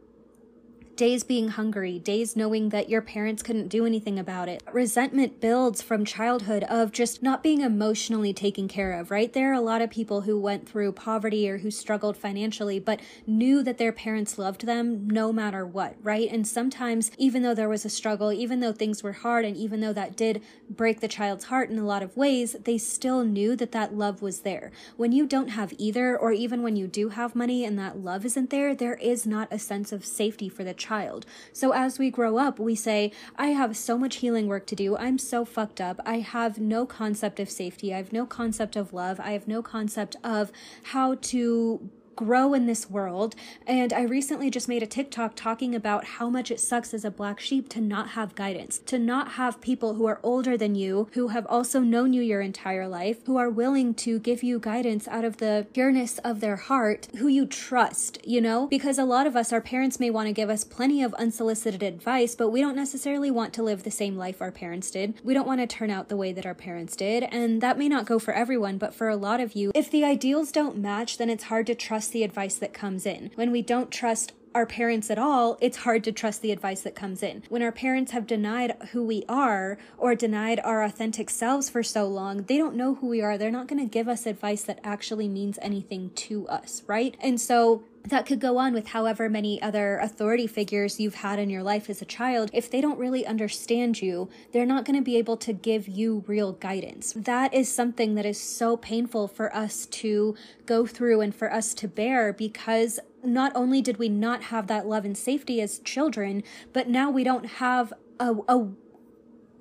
days 0.97 1.23
being 1.23 1.49
hungry, 1.49 1.99
days 1.99 2.35
knowing 2.35 2.69
that 2.69 2.89
your 2.89 3.01
parents 3.01 3.43
couldn't 3.43 3.67
do 3.67 3.85
anything 3.85 4.17
about 4.17 4.49
it. 4.49 4.63
Resentment 4.73 5.39
builds 5.39 5.79
from 5.81 6.03
childhood 6.03 6.63
of 6.63 6.91
just 6.91 7.21
not 7.21 7.43
being 7.43 7.61
emotionally 7.61 8.33
taken 8.33 8.67
care 8.67 8.93
of, 8.93 9.11
right? 9.11 9.31
There 9.31 9.51
are 9.51 9.53
a 9.53 9.61
lot 9.61 9.81
of 9.81 9.91
people 9.91 10.21
who 10.21 10.39
went 10.39 10.67
through 10.67 10.93
poverty 10.93 11.47
or 11.47 11.59
who 11.59 11.69
struggled 11.69 12.17
financially, 12.17 12.79
but 12.79 12.99
knew 13.27 13.61
that 13.61 13.77
their 13.77 13.91
parents 13.91 14.39
loved 14.39 14.65
them 14.65 15.07
no 15.07 15.31
matter 15.31 15.65
what, 15.67 15.95
right? 16.01 16.27
And 16.31 16.47
sometimes, 16.47 17.11
even 17.17 17.43
though 17.43 17.53
there 17.53 17.69
was 17.69 17.85
a 17.85 17.89
struggle, 17.89 18.33
even 18.33 18.59
though 18.59 18.73
things 18.73 19.03
were 19.03 19.13
hard, 19.13 19.45
and 19.45 19.55
even 19.55 19.81
though 19.81 19.93
that 19.93 20.17
did 20.17 20.41
break 20.67 20.99
the 20.99 21.07
child's 21.07 21.45
heart 21.45 21.69
in 21.69 21.77
a 21.77 21.85
lot 21.85 22.01
of 22.01 22.17
ways, 22.17 22.55
they 22.63 22.79
still 22.79 23.23
knew 23.23 23.55
that 23.55 23.71
that 23.71 23.93
love 23.93 24.23
was 24.23 24.39
there. 24.39 24.71
When 24.95 25.11
you 25.11 25.27
don't 25.27 25.49
have 25.49 25.73
either, 25.77 26.17
or 26.17 26.31
even 26.31 26.63
when 26.63 26.75
you 26.75 26.87
do 26.87 27.09
have 27.09 27.35
money 27.35 27.63
and 27.63 27.77
that 27.77 27.99
love 27.99 28.25
isn't 28.25 28.49
there, 28.49 28.73
there 28.73 28.95
is 28.95 29.27
not 29.27 29.47
a 29.51 29.59
sense 29.59 29.91
of 29.91 30.03
safety 30.03 30.49
for 30.49 30.63
the 30.63 30.73
child 30.73 30.86
child. 30.87 31.25
So 31.53 31.71
as 31.71 31.99
we 31.99 32.09
grow 32.09 32.37
up, 32.37 32.59
we 32.59 32.75
say, 32.75 33.11
I 33.35 33.47
have 33.47 33.75
so 33.75 33.97
much 33.97 34.17
healing 34.17 34.47
work 34.47 34.65
to 34.67 34.75
do. 34.75 34.95
I'm 34.97 35.17
so 35.17 35.43
fucked 35.45 35.81
up. 35.81 35.99
I 36.05 36.19
have 36.19 36.59
no 36.59 36.85
concept 36.85 37.39
of 37.39 37.49
safety. 37.49 37.93
I 37.93 37.97
have 37.97 38.13
no 38.13 38.25
concept 38.25 38.75
of 38.75 38.93
love. 38.93 39.19
I 39.19 39.31
have 39.31 39.47
no 39.47 39.61
concept 39.61 40.15
of 40.23 40.51
how 40.93 41.15
to 41.15 41.89
grow 42.17 42.53
in 42.53 42.65
this 42.65 42.89
world. 42.89 43.33
And 43.65 43.93
I 43.93 44.01
recently 44.01 44.49
just 44.49 44.67
made 44.67 44.83
a 44.83 44.87
TikTok 44.87 45.33
talking 45.35 45.73
about 45.73 46.03
how 46.03 46.29
much 46.29 46.51
it 46.51 46.59
sucks 46.59 46.93
as 46.93 47.05
a 47.05 47.11
black 47.11 47.39
sheep 47.39 47.69
to 47.69 47.79
not 47.79 48.09
have 48.09 48.35
guidance, 48.35 48.79
to 48.87 48.99
not 48.99 49.33
have 49.33 49.61
people 49.61 49.93
who 49.93 50.05
are 50.05 50.19
older 50.21 50.57
than 50.57 50.75
you, 50.75 51.07
who 51.13 51.29
have 51.29 51.47
also 51.47 51.79
known 51.79 52.11
you 52.11 52.21
your 52.21 52.41
entire 52.41 52.89
life, 52.89 53.25
who 53.25 53.37
are 53.37 53.49
willing 53.49 53.93
to 53.93 54.19
give 54.19 54.43
you 54.43 54.59
guidance 54.59 55.07
out 55.07 55.23
of 55.23 55.37
the 55.37 55.67
pureness 55.73 56.17
of 56.19 56.41
their 56.41 56.57
heart, 56.57 57.07
who 57.19 57.27
you 57.27 57.45
trust, 57.45 58.19
you 58.25 58.41
know? 58.41 58.67
Because 58.67 58.97
a 58.97 59.05
lot 59.05 59.27
of 59.27 59.35
us, 59.35 59.53
our 59.53 59.61
parents 59.61 59.99
may 59.99 60.09
want 60.09 60.27
to 60.27 60.33
give 60.33 60.49
us 60.49 60.63
plenty 60.63 61.03
of 61.03 61.13
unsolicited 61.13 61.83
advice, 61.83 62.35
but 62.35 62.49
we 62.49 62.59
don't 62.59 62.75
necessarily 62.75 63.31
want 63.31 63.53
to 63.53 63.63
live 63.63 63.83
the 63.83 63.91
same 63.91 64.17
life 64.17 64.41
our 64.41 64.51
parents 64.51 64.91
did. 64.91 65.13
We 65.23 65.33
don't 65.33 65.47
want 65.47 65.61
to 65.61 65.67
turn 65.67 65.91
out 65.91 66.09
the 66.09 66.17
way 66.17 66.33
that 66.33 66.45
our 66.45 66.55
parents 66.55 66.95
did. 66.95 67.23
And 67.23 67.61
that 67.61 67.77
may 67.77 67.87
not 67.87 68.05
go 68.07 68.17
for 68.17 68.33
everyone, 68.33 68.79
but 68.79 68.93
for 68.93 69.07
a 69.07 69.15
lot 69.15 69.39
of 69.39 69.55
you, 69.55 69.71
if 69.75 69.91
the 69.91 70.03
ideals 70.03 70.51
don't 70.51 70.77
match, 70.77 71.17
then 71.17 71.29
it's 71.29 71.45
hard 71.45 71.67
to 71.67 71.75
trust 71.75 72.06
trust 72.07 72.13
the 72.13 72.23
advice 72.23 72.55
that 72.55 72.73
comes 72.73 73.05
in. 73.05 73.31
When 73.35 73.51
we 73.51 73.61
don't 73.61 73.91
trust 73.91 74.31
our 74.55 74.65
parents 74.65 75.11
at 75.11 75.19
all, 75.19 75.57
it's 75.59 75.79
hard 75.79 76.05
to 76.05 76.11
trust 76.13 76.41
the 76.41 76.53
advice 76.53 76.81
that 76.81 76.95
comes 76.95 77.21
in. 77.21 77.43
When 77.49 77.61
our 77.61 77.71
parents 77.73 78.13
have 78.13 78.25
denied 78.25 78.77
who 78.91 79.03
we 79.03 79.25
are 79.27 79.77
or 79.97 80.15
denied 80.15 80.61
our 80.63 80.83
authentic 80.83 81.29
selves 81.29 81.69
for 81.69 81.83
so 81.83 82.07
long, 82.07 82.43
they 82.43 82.57
don't 82.57 82.77
know 82.77 82.95
who 82.95 83.07
we 83.07 83.21
are. 83.21 83.37
They're 83.37 83.51
not 83.51 83.67
going 83.67 83.85
to 83.85 83.91
give 83.91 84.07
us 84.07 84.25
advice 84.25 84.63
that 84.63 84.79
actually 84.85 85.27
means 85.27 85.59
anything 85.61 86.11
to 86.27 86.47
us, 86.47 86.83
right? 86.87 87.17
And 87.19 87.41
so 87.41 87.83
that 88.09 88.25
could 88.25 88.39
go 88.39 88.57
on 88.57 88.73
with 88.73 88.87
however 88.89 89.29
many 89.29 89.61
other 89.61 89.97
authority 89.97 90.47
figures 90.47 90.99
you've 90.99 91.15
had 91.15 91.39
in 91.39 91.49
your 91.49 91.63
life 91.63 91.89
as 91.89 92.01
a 92.01 92.05
child. 92.05 92.49
If 92.53 92.71
they 92.71 92.79
don't 92.79 92.97
really 92.97 93.25
understand 93.25 94.01
you, 94.01 94.29
they're 94.51 94.65
not 94.65 94.85
going 94.85 94.95
to 94.95 95.03
be 95.03 95.17
able 95.17 95.37
to 95.37 95.53
give 95.53 95.87
you 95.87 96.23
real 96.27 96.53
guidance. 96.53 97.13
That 97.15 97.53
is 97.53 97.73
something 97.73 98.15
that 98.15 98.25
is 98.25 98.39
so 98.39 98.77
painful 98.77 99.27
for 99.27 99.53
us 99.55 99.85
to 99.87 100.35
go 100.65 100.85
through 100.85 101.21
and 101.21 101.35
for 101.35 101.51
us 101.51 101.73
to 101.75 101.87
bear 101.87 102.31
because 102.31 102.99
not 103.23 103.51
only 103.55 103.81
did 103.81 103.97
we 103.97 104.09
not 104.09 104.43
have 104.43 104.67
that 104.67 104.87
love 104.87 105.03
and 105.03 105.17
safety 105.17 105.61
as 105.61 105.79
children, 105.79 106.43
but 106.71 106.87
now 106.87 107.09
we 107.09 107.23
don't 107.23 107.45
have 107.45 107.91
a, 108.19 108.35
a 108.47 108.67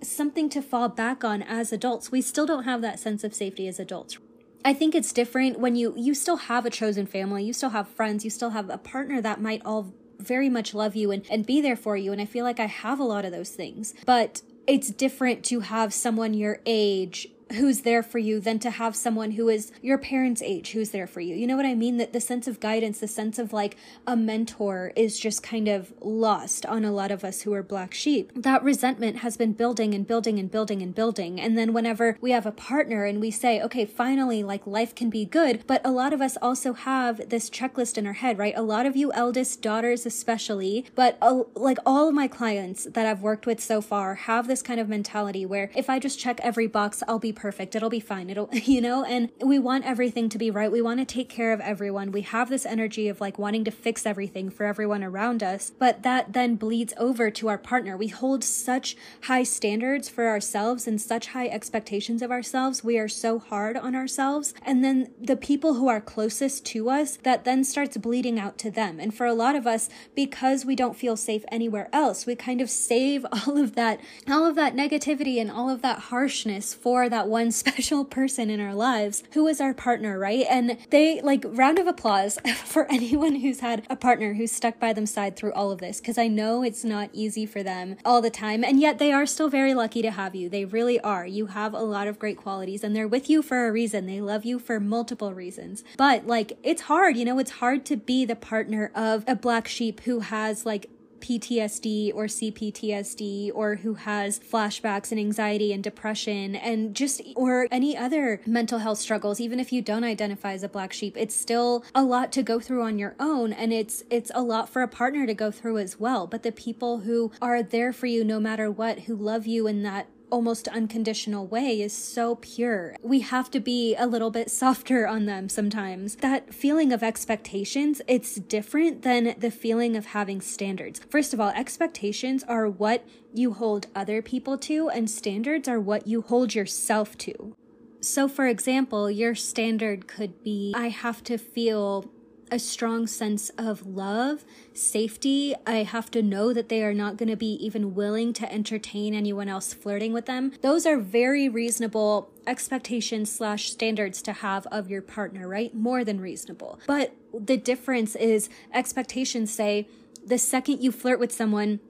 something 0.02 0.48
to 0.50 0.62
fall 0.62 0.88
back 0.88 1.24
on 1.24 1.42
as 1.42 1.72
adults. 1.72 2.12
We 2.12 2.20
still 2.20 2.46
don't 2.46 2.64
have 2.64 2.80
that 2.82 3.00
sense 3.00 3.24
of 3.24 3.34
safety 3.34 3.66
as 3.66 3.80
adults. 3.80 4.18
I 4.66 4.72
think 4.72 4.96
it's 4.96 5.12
different 5.12 5.60
when 5.60 5.76
you 5.76 5.94
you 5.96 6.12
still 6.12 6.38
have 6.38 6.66
a 6.66 6.70
chosen 6.70 7.06
family, 7.06 7.44
you 7.44 7.52
still 7.52 7.70
have 7.70 7.86
friends, 7.86 8.24
you 8.24 8.30
still 8.30 8.50
have 8.50 8.68
a 8.68 8.76
partner 8.76 9.20
that 9.20 9.40
might 9.40 9.62
all 9.64 9.94
very 10.18 10.48
much 10.48 10.74
love 10.74 10.96
you 10.96 11.12
and, 11.12 11.24
and 11.30 11.46
be 11.46 11.60
there 11.60 11.76
for 11.76 11.96
you. 11.96 12.10
And 12.10 12.20
I 12.20 12.24
feel 12.24 12.44
like 12.44 12.58
I 12.58 12.66
have 12.66 12.98
a 12.98 13.04
lot 13.04 13.24
of 13.24 13.30
those 13.30 13.50
things. 13.50 13.94
But 14.04 14.42
it's 14.66 14.90
different 14.90 15.44
to 15.44 15.60
have 15.60 15.94
someone 15.94 16.34
your 16.34 16.58
age 16.66 17.28
who's 17.52 17.82
there 17.82 18.02
for 18.02 18.18
you 18.18 18.40
than 18.40 18.58
to 18.58 18.70
have 18.70 18.96
someone 18.96 19.32
who 19.32 19.48
is 19.48 19.70
your 19.80 19.98
parents' 19.98 20.42
age 20.42 20.72
who's 20.72 20.90
there 20.90 21.06
for 21.06 21.20
you. 21.20 21.34
You 21.34 21.46
know 21.46 21.56
what 21.56 21.66
I 21.66 21.74
mean? 21.74 21.96
That 21.96 22.12
the 22.12 22.20
sense 22.20 22.48
of 22.48 22.60
guidance, 22.60 22.98
the 22.98 23.08
sense 23.08 23.38
of 23.38 23.52
like 23.52 23.76
a 24.06 24.16
mentor 24.16 24.92
is 24.96 25.18
just 25.18 25.42
kind 25.42 25.68
of 25.68 25.92
lost 26.00 26.66
on 26.66 26.84
a 26.84 26.92
lot 26.92 27.10
of 27.10 27.24
us 27.24 27.42
who 27.42 27.52
are 27.52 27.62
black 27.62 27.94
sheep. 27.94 28.32
That 28.34 28.62
resentment 28.62 29.18
has 29.18 29.36
been 29.36 29.52
building 29.52 29.94
and 29.94 30.06
building 30.06 30.38
and 30.38 30.50
building 30.50 30.82
and 30.82 30.94
building. 30.94 31.40
And 31.40 31.56
then 31.56 31.72
whenever 31.72 32.18
we 32.20 32.32
have 32.32 32.46
a 32.46 32.52
partner 32.52 33.04
and 33.04 33.20
we 33.20 33.30
say, 33.30 33.60
okay, 33.62 33.84
finally, 33.84 34.42
like 34.42 34.66
life 34.66 34.94
can 34.94 35.08
be 35.08 35.24
good, 35.24 35.64
but 35.66 35.80
a 35.84 35.90
lot 35.90 36.12
of 36.12 36.20
us 36.20 36.36
also 36.42 36.72
have 36.72 37.28
this 37.28 37.48
checklist 37.48 37.96
in 37.96 38.06
our 38.06 38.14
head, 38.14 38.38
right? 38.38 38.54
A 38.56 38.62
lot 38.62 38.86
of 38.86 38.96
you 38.96 39.12
eldest 39.12 39.62
daughters, 39.62 40.04
especially, 40.04 40.86
but 40.94 41.16
like 41.54 41.78
all 41.86 42.08
of 42.08 42.14
my 42.14 42.26
clients 42.26 42.84
that 42.84 43.06
I've 43.06 43.22
worked 43.22 43.46
with 43.46 43.60
so 43.60 43.80
far 43.80 44.14
have 44.14 44.48
this 44.48 44.62
kind 44.62 44.80
of 44.80 44.88
mentality 44.88 45.46
where 45.46 45.70
if 45.76 45.88
I 45.88 45.98
just 45.98 46.18
check 46.18 46.40
every 46.42 46.66
box, 46.66 47.02
I'll 47.06 47.20
be 47.20 47.32
perfect. 47.36 47.76
It'll 47.76 47.90
be 47.90 48.00
fine. 48.00 48.30
It'll, 48.30 48.48
you 48.52 48.80
know, 48.80 49.04
and 49.04 49.30
we 49.44 49.58
want 49.58 49.84
everything 49.84 50.28
to 50.30 50.38
be 50.38 50.50
right. 50.50 50.72
We 50.72 50.82
want 50.82 50.98
to 51.00 51.04
take 51.04 51.28
care 51.28 51.52
of 51.52 51.60
everyone. 51.60 52.10
We 52.10 52.22
have 52.22 52.48
this 52.48 52.66
energy 52.66 53.08
of 53.08 53.20
like 53.20 53.38
wanting 53.38 53.64
to 53.64 53.70
fix 53.70 54.06
everything 54.06 54.50
for 54.50 54.66
everyone 54.66 55.04
around 55.04 55.42
us, 55.42 55.70
but 55.78 56.02
that 56.02 56.32
then 56.32 56.56
bleeds 56.56 56.94
over 56.96 57.30
to 57.30 57.48
our 57.48 57.58
partner. 57.58 57.96
We 57.96 58.08
hold 58.08 58.42
such 58.42 58.96
high 59.24 59.42
standards 59.44 60.08
for 60.08 60.26
ourselves 60.26 60.86
and 60.86 61.00
such 61.00 61.28
high 61.28 61.48
expectations 61.48 62.22
of 62.22 62.30
ourselves. 62.30 62.82
We 62.82 62.98
are 62.98 63.08
so 63.08 63.38
hard 63.38 63.76
on 63.76 63.94
ourselves. 63.94 64.54
And 64.62 64.82
then 64.82 65.12
the 65.20 65.36
people 65.36 65.74
who 65.74 65.88
are 65.88 66.00
closest 66.00 66.64
to 66.66 66.90
us, 66.90 67.16
that 67.18 67.44
then 67.44 67.64
starts 67.64 67.96
bleeding 67.96 68.38
out 68.38 68.58
to 68.58 68.70
them. 68.70 68.98
And 68.98 69.14
for 69.14 69.26
a 69.26 69.34
lot 69.34 69.54
of 69.54 69.66
us, 69.66 69.88
because 70.14 70.64
we 70.64 70.74
don't 70.74 70.96
feel 70.96 71.16
safe 71.16 71.44
anywhere 71.48 71.88
else, 71.92 72.26
we 72.26 72.34
kind 72.34 72.60
of 72.60 72.70
save 72.70 73.26
all 73.32 73.58
of 73.58 73.74
that, 73.74 74.00
all 74.28 74.44
of 74.44 74.56
that 74.56 74.74
negativity 74.74 75.40
and 75.40 75.50
all 75.50 75.68
of 75.68 75.82
that 75.82 75.98
harshness 75.98 76.74
for 76.74 77.08
that 77.08 77.25
one 77.28 77.50
special 77.66 78.04
person 78.04 78.50
in 78.50 78.60
our 78.60 78.74
lives 78.74 79.22
who 79.32 79.46
is 79.46 79.60
our 79.60 79.74
partner, 79.74 80.18
right? 80.18 80.46
And 80.48 80.78
they 80.90 81.20
like 81.20 81.44
round 81.46 81.78
of 81.78 81.86
applause 81.86 82.38
for 82.64 82.90
anyone 82.90 83.36
who's 83.36 83.60
had 83.60 83.86
a 83.88 83.96
partner 83.96 84.34
who's 84.34 84.52
stuck 84.52 84.78
by 84.78 84.92
them 84.92 85.06
side 85.06 85.36
through 85.36 85.52
all 85.52 85.70
of 85.70 85.78
this 85.78 86.00
because 86.00 86.18
I 86.18 86.28
know 86.28 86.62
it's 86.62 86.84
not 86.84 87.10
easy 87.12 87.46
for 87.46 87.62
them 87.62 87.96
all 88.04 88.20
the 88.20 88.30
time 88.30 88.64
and 88.64 88.80
yet 88.80 88.98
they 88.98 89.12
are 89.12 89.26
still 89.26 89.48
very 89.48 89.74
lucky 89.74 90.02
to 90.02 90.10
have 90.10 90.34
you. 90.34 90.48
They 90.48 90.64
really 90.64 91.00
are. 91.00 91.26
You 91.26 91.46
have 91.46 91.74
a 91.74 91.80
lot 91.80 92.08
of 92.08 92.18
great 92.18 92.36
qualities 92.36 92.82
and 92.82 92.94
they're 92.94 93.08
with 93.08 93.28
you 93.28 93.42
for 93.42 93.66
a 93.66 93.72
reason. 93.72 94.06
They 94.06 94.20
love 94.20 94.44
you 94.44 94.58
for 94.58 94.80
multiple 94.80 95.34
reasons. 95.34 95.84
But 95.96 96.26
like 96.26 96.58
it's 96.62 96.82
hard, 96.82 97.16
you 97.16 97.24
know, 97.24 97.38
it's 97.38 97.52
hard 97.52 97.84
to 97.86 97.96
be 97.96 98.24
the 98.24 98.36
partner 98.36 98.90
of 98.94 99.24
a 99.26 99.34
black 99.34 99.68
sheep 99.68 100.00
who 100.00 100.20
has 100.20 100.66
like 100.66 100.88
PTSD 101.20 102.12
or 102.14 102.24
CPTSD 102.24 103.50
or 103.54 103.76
who 103.76 103.94
has 103.94 104.38
flashbacks 104.38 105.10
and 105.10 105.20
anxiety 105.20 105.72
and 105.72 105.82
depression 105.82 106.54
and 106.56 106.94
just 106.94 107.22
or 107.34 107.68
any 107.70 107.96
other 107.96 108.40
mental 108.46 108.78
health 108.78 108.98
struggles 108.98 109.40
even 109.40 109.60
if 109.60 109.72
you 109.72 109.82
don't 109.82 110.04
identify 110.04 110.52
as 110.52 110.62
a 110.62 110.68
black 110.68 110.92
sheep 110.92 111.16
it's 111.16 111.34
still 111.34 111.84
a 111.94 112.02
lot 112.02 112.32
to 112.32 112.42
go 112.42 112.60
through 112.60 112.82
on 112.82 112.98
your 112.98 113.14
own 113.18 113.52
and 113.52 113.72
it's 113.72 114.02
it's 114.10 114.30
a 114.34 114.42
lot 114.42 114.68
for 114.68 114.82
a 114.82 114.88
partner 114.88 115.26
to 115.26 115.34
go 115.34 115.50
through 115.50 115.78
as 115.78 115.98
well. 115.98 116.26
But 116.26 116.42
the 116.42 116.52
people 116.52 117.00
who 117.00 117.32
are 117.42 117.62
there 117.62 117.92
for 117.92 118.06
you 118.06 118.24
no 118.24 118.40
matter 118.40 118.70
what 118.70 119.00
who 119.00 119.16
love 119.16 119.46
you 119.46 119.66
in 119.66 119.82
that 119.82 120.08
almost 120.30 120.68
unconditional 120.68 121.46
way 121.46 121.80
is 121.80 121.92
so 121.92 122.36
pure. 122.36 122.96
We 123.02 123.20
have 123.20 123.50
to 123.52 123.60
be 123.60 123.94
a 123.96 124.06
little 124.06 124.30
bit 124.30 124.50
softer 124.50 125.06
on 125.06 125.26
them 125.26 125.48
sometimes. 125.48 126.16
That 126.16 126.52
feeling 126.52 126.92
of 126.92 127.02
expectations, 127.02 128.02
it's 128.06 128.36
different 128.36 129.02
than 129.02 129.34
the 129.38 129.50
feeling 129.50 129.96
of 129.96 130.06
having 130.06 130.40
standards. 130.40 131.00
First 131.10 131.32
of 131.32 131.40
all, 131.40 131.50
expectations 131.50 132.44
are 132.44 132.68
what 132.68 133.06
you 133.32 133.52
hold 133.52 133.86
other 133.94 134.22
people 134.22 134.58
to, 134.58 134.88
and 134.88 135.10
standards 135.10 135.68
are 135.68 135.80
what 135.80 136.06
you 136.06 136.22
hold 136.22 136.54
yourself 136.54 137.16
to. 137.18 137.54
So, 138.00 138.28
for 138.28 138.46
example, 138.46 139.10
your 139.10 139.34
standard 139.34 140.06
could 140.06 140.42
be 140.42 140.72
I 140.76 140.88
have 140.88 141.24
to 141.24 141.38
feel 141.38 142.10
a 142.50 142.58
strong 142.58 143.06
sense 143.06 143.50
of 143.58 143.86
love, 143.86 144.44
safety. 144.72 145.54
I 145.66 145.82
have 145.82 146.10
to 146.12 146.22
know 146.22 146.52
that 146.52 146.68
they 146.68 146.82
are 146.82 146.94
not 146.94 147.16
going 147.16 147.28
to 147.28 147.36
be 147.36 147.54
even 147.64 147.94
willing 147.94 148.32
to 148.34 148.52
entertain 148.52 149.14
anyone 149.14 149.48
else 149.48 149.74
flirting 149.74 150.12
with 150.12 150.26
them. 150.26 150.52
Those 150.62 150.86
are 150.86 150.98
very 150.98 151.48
reasonable 151.48 152.30
expectations 152.46 153.30
slash 153.30 153.70
standards 153.70 154.22
to 154.22 154.32
have 154.32 154.66
of 154.68 154.88
your 154.88 155.02
partner, 155.02 155.48
right? 155.48 155.74
More 155.74 156.04
than 156.04 156.20
reasonable. 156.20 156.78
But 156.86 157.14
the 157.32 157.56
difference 157.56 158.14
is 158.14 158.48
expectations 158.72 159.52
say 159.52 159.88
the 160.24 160.38
second 160.38 160.82
you 160.82 160.90
flirt 160.90 161.20
with 161.20 161.32
someone, 161.32 161.80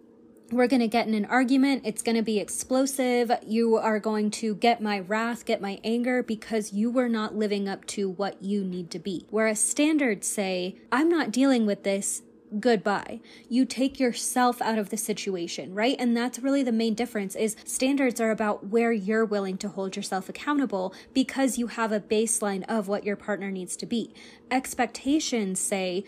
we're 0.53 0.69
going 0.69 0.81
to 0.81 0.89
get 0.89 1.09
in 1.09 1.15
an 1.15 1.25
argument. 1.25 1.83
It's 1.85 2.03
going 2.03 2.17
to 2.17 2.23
be 2.23 2.39
explosive. 2.39 3.33
You 3.45 3.77
are 3.77 3.99
going 3.99 4.31
to 4.33 4.55
get 4.55 4.81
my 4.81 5.01
wrath, 5.01 5.45
get 5.45 5.61
my 5.61 5.81
anger 5.83 6.23
because 6.23 6.73
you 6.73 6.91
were 6.91 7.09
not 7.09 7.35
living 7.35 7.69
up 7.69 7.85
to 7.89 8.09
what 8.09 8.43
you 8.43 8.63
need 8.63 8.91
to 8.93 8.99
be. 8.99 9.27
Whereas 9.31 9.61
standards 9.61 10.29
say, 10.29 10.77
I'm 10.93 11.09
not 11.09 11.33
dealing 11.33 11.67
with 11.67 11.83
this. 11.83 12.23
Goodbye. 12.61 13.21
You 13.49 13.65
take 13.65 13.99
yourself 13.99 14.63
out 14.63 14.79
of 14.79 14.91
the 14.91 14.97
situation, 14.97 15.75
right? 15.75 15.97
And 15.99 16.17
that's 16.17 16.39
really 16.39 16.63
the 16.63 16.71
main 16.71 16.95
difference 16.95 17.35
is 17.35 17.57
standards 17.65 18.21
are 18.21 18.31
about 18.31 18.69
where 18.69 18.93
you're 18.93 19.25
willing 19.25 19.59
to 19.59 19.69
hold 19.69 19.97
yourself 19.97 20.29
accountable 20.29 20.95
because 21.13 21.59
you 21.59 21.67
have 21.67 21.91
a 21.91 21.99
baseline 21.99 22.65
of 22.69 22.87
what 22.87 23.05
your 23.05 23.17
partner 23.17 23.51
needs 23.51 23.77
to 23.79 23.87
be. 23.87 24.15
Expectations 24.49 25.59
say, 25.59 26.05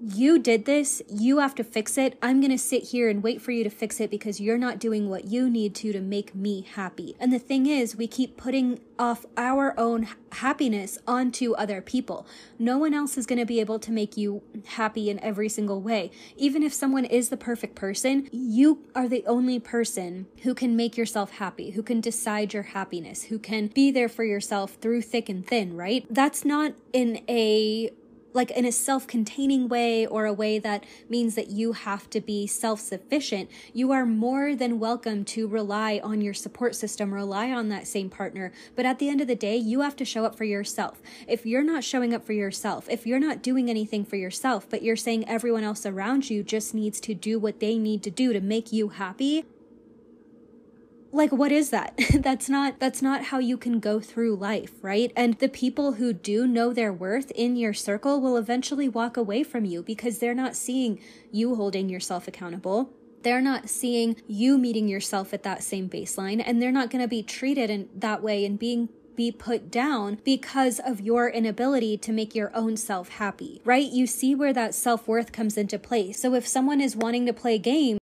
you 0.00 0.38
did 0.38 0.64
this, 0.64 1.02
you 1.08 1.38
have 1.38 1.54
to 1.56 1.64
fix 1.64 1.98
it. 1.98 2.18
I'm 2.22 2.40
going 2.40 2.50
to 2.50 2.58
sit 2.58 2.84
here 2.84 3.08
and 3.10 3.22
wait 3.22 3.42
for 3.42 3.52
you 3.52 3.62
to 3.64 3.70
fix 3.70 4.00
it 4.00 4.10
because 4.10 4.40
you're 4.40 4.58
not 4.58 4.78
doing 4.78 5.10
what 5.10 5.26
you 5.26 5.50
need 5.50 5.74
to 5.76 5.92
to 5.92 6.00
make 6.00 6.34
me 6.34 6.62
happy. 6.62 7.14
And 7.20 7.32
the 7.32 7.38
thing 7.38 7.66
is, 7.66 7.96
we 7.96 8.06
keep 8.06 8.36
putting 8.36 8.80
off 8.98 9.26
our 9.36 9.78
own 9.78 10.08
happiness 10.32 10.98
onto 11.06 11.52
other 11.54 11.80
people. 11.82 12.26
No 12.58 12.78
one 12.78 12.94
else 12.94 13.18
is 13.18 13.26
going 13.26 13.38
to 13.38 13.46
be 13.46 13.60
able 13.60 13.78
to 13.78 13.92
make 13.92 14.16
you 14.16 14.42
happy 14.66 15.10
in 15.10 15.18
every 15.20 15.48
single 15.48 15.80
way. 15.80 16.10
Even 16.36 16.62
if 16.62 16.72
someone 16.72 17.04
is 17.04 17.28
the 17.28 17.36
perfect 17.36 17.74
person, 17.74 18.28
you 18.32 18.84
are 18.94 19.08
the 19.08 19.24
only 19.26 19.58
person 19.58 20.26
who 20.42 20.54
can 20.54 20.76
make 20.76 20.96
yourself 20.96 21.32
happy, 21.32 21.70
who 21.70 21.82
can 21.82 22.00
decide 22.00 22.54
your 22.54 22.62
happiness, 22.62 23.24
who 23.24 23.38
can 23.38 23.66
be 23.68 23.90
there 23.90 24.08
for 24.08 24.24
yourself 24.24 24.76
through 24.80 25.02
thick 25.02 25.28
and 25.28 25.46
thin, 25.46 25.76
right? 25.76 26.06
That's 26.10 26.44
not 26.44 26.74
in 26.92 27.22
a 27.28 27.90
like 28.32 28.50
in 28.50 28.64
a 28.64 28.72
self 28.72 29.06
containing 29.06 29.68
way 29.68 30.06
or 30.06 30.26
a 30.26 30.32
way 30.32 30.58
that 30.58 30.84
means 31.08 31.34
that 31.34 31.50
you 31.50 31.72
have 31.72 32.08
to 32.10 32.20
be 32.20 32.46
self 32.46 32.80
sufficient, 32.80 33.50
you 33.72 33.92
are 33.92 34.06
more 34.06 34.54
than 34.54 34.78
welcome 34.78 35.24
to 35.26 35.46
rely 35.46 36.00
on 36.02 36.20
your 36.20 36.34
support 36.34 36.74
system, 36.74 37.12
rely 37.12 37.50
on 37.50 37.68
that 37.68 37.86
same 37.86 38.10
partner. 38.10 38.52
But 38.76 38.86
at 38.86 38.98
the 38.98 39.08
end 39.08 39.20
of 39.20 39.26
the 39.26 39.36
day, 39.36 39.56
you 39.56 39.80
have 39.80 39.96
to 39.96 40.04
show 40.04 40.24
up 40.24 40.36
for 40.36 40.44
yourself. 40.44 41.00
If 41.26 41.44
you're 41.44 41.64
not 41.64 41.84
showing 41.84 42.14
up 42.14 42.24
for 42.24 42.32
yourself, 42.32 42.88
if 42.88 43.06
you're 43.06 43.18
not 43.18 43.42
doing 43.42 43.68
anything 43.70 44.04
for 44.04 44.16
yourself, 44.16 44.66
but 44.68 44.82
you're 44.82 44.96
saying 44.96 45.28
everyone 45.28 45.64
else 45.64 45.86
around 45.86 46.30
you 46.30 46.42
just 46.42 46.74
needs 46.74 47.00
to 47.00 47.14
do 47.14 47.38
what 47.38 47.60
they 47.60 47.78
need 47.78 48.02
to 48.04 48.10
do 48.10 48.32
to 48.32 48.40
make 48.40 48.72
you 48.72 48.90
happy, 48.90 49.44
like 51.12 51.32
what 51.32 51.52
is 51.52 51.70
that 51.70 51.98
that's 52.20 52.48
not 52.48 52.78
that's 52.78 53.02
not 53.02 53.24
how 53.24 53.38
you 53.38 53.56
can 53.56 53.80
go 53.80 54.00
through 54.00 54.36
life 54.36 54.72
right 54.82 55.12
and 55.16 55.38
the 55.38 55.48
people 55.48 55.92
who 55.92 56.12
do 56.12 56.46
know 56.46 56.72
their 56.72 56.92
worth 56.92 57.30
in 57.32 57.56
your 57.56 57.74
circle 57.74 58.20
will 58.20 58.36
eventually 58.36 58.88
walk 58.88 59.16
away 59.16 59.42
from 59.42 59.64
you 59.64 59.82
because 59.82 60.18
they're 60.18 60.34
not 60.34 60.54
seeing 60.54 61.00
you 61.30 61.54
holding 61.56 61.88
yourself 61.88 62.28
accountable 62.28 62.90
they're 63.22 63.42
not 63.42 63.68
seeing 63.68 64.16
you 64.26 64.56
meeting 64.56 64.88
yourself 64.88 65.34
at 65.34 65.42
that 65.42 65.62
same 65.62 65.88
baseline 65.88 66.42
and 66.44 66.60
they're 66.60 66.72
not 66.72 66.90
going 66.90 67.02
to 67.02 67.08
be 67.08 67.22
treated 67.22 67.68
in 67.68 67.88
that 67.94 68.22
way 68.22 68.44
and 68.44 68.58
being 68.58 68.88
be 69.16 69.30
put 69.30 69.70
down 69.70 70.18
because 70.24 70.80
of 70.80 70.98
your 70.98 71.28
inability 71.28 71.98
to 71.98 72.10
make 72.10 72.34
your 72.34 72.50
own 72.56 72.74
self 72.74 73.10
happy, 73.10 73.60
right? 73.66 73.86
You 73.86 74.06
see 74.06 74.34
where 74.34 74.54
that 74.54 74.74
self 74.74 75.06
worth 75.06 75.30
comes 75.30 75.58
into 75.58 75.78
play. 75.78 76.12
So 76.12 76.32
if 76.34 76.48
someone 76.48 76.80
is 76.80 76.96
wanting 76.96 77.26
to 77.26 77.34
play 77.34 77.58
game 77.58 77.99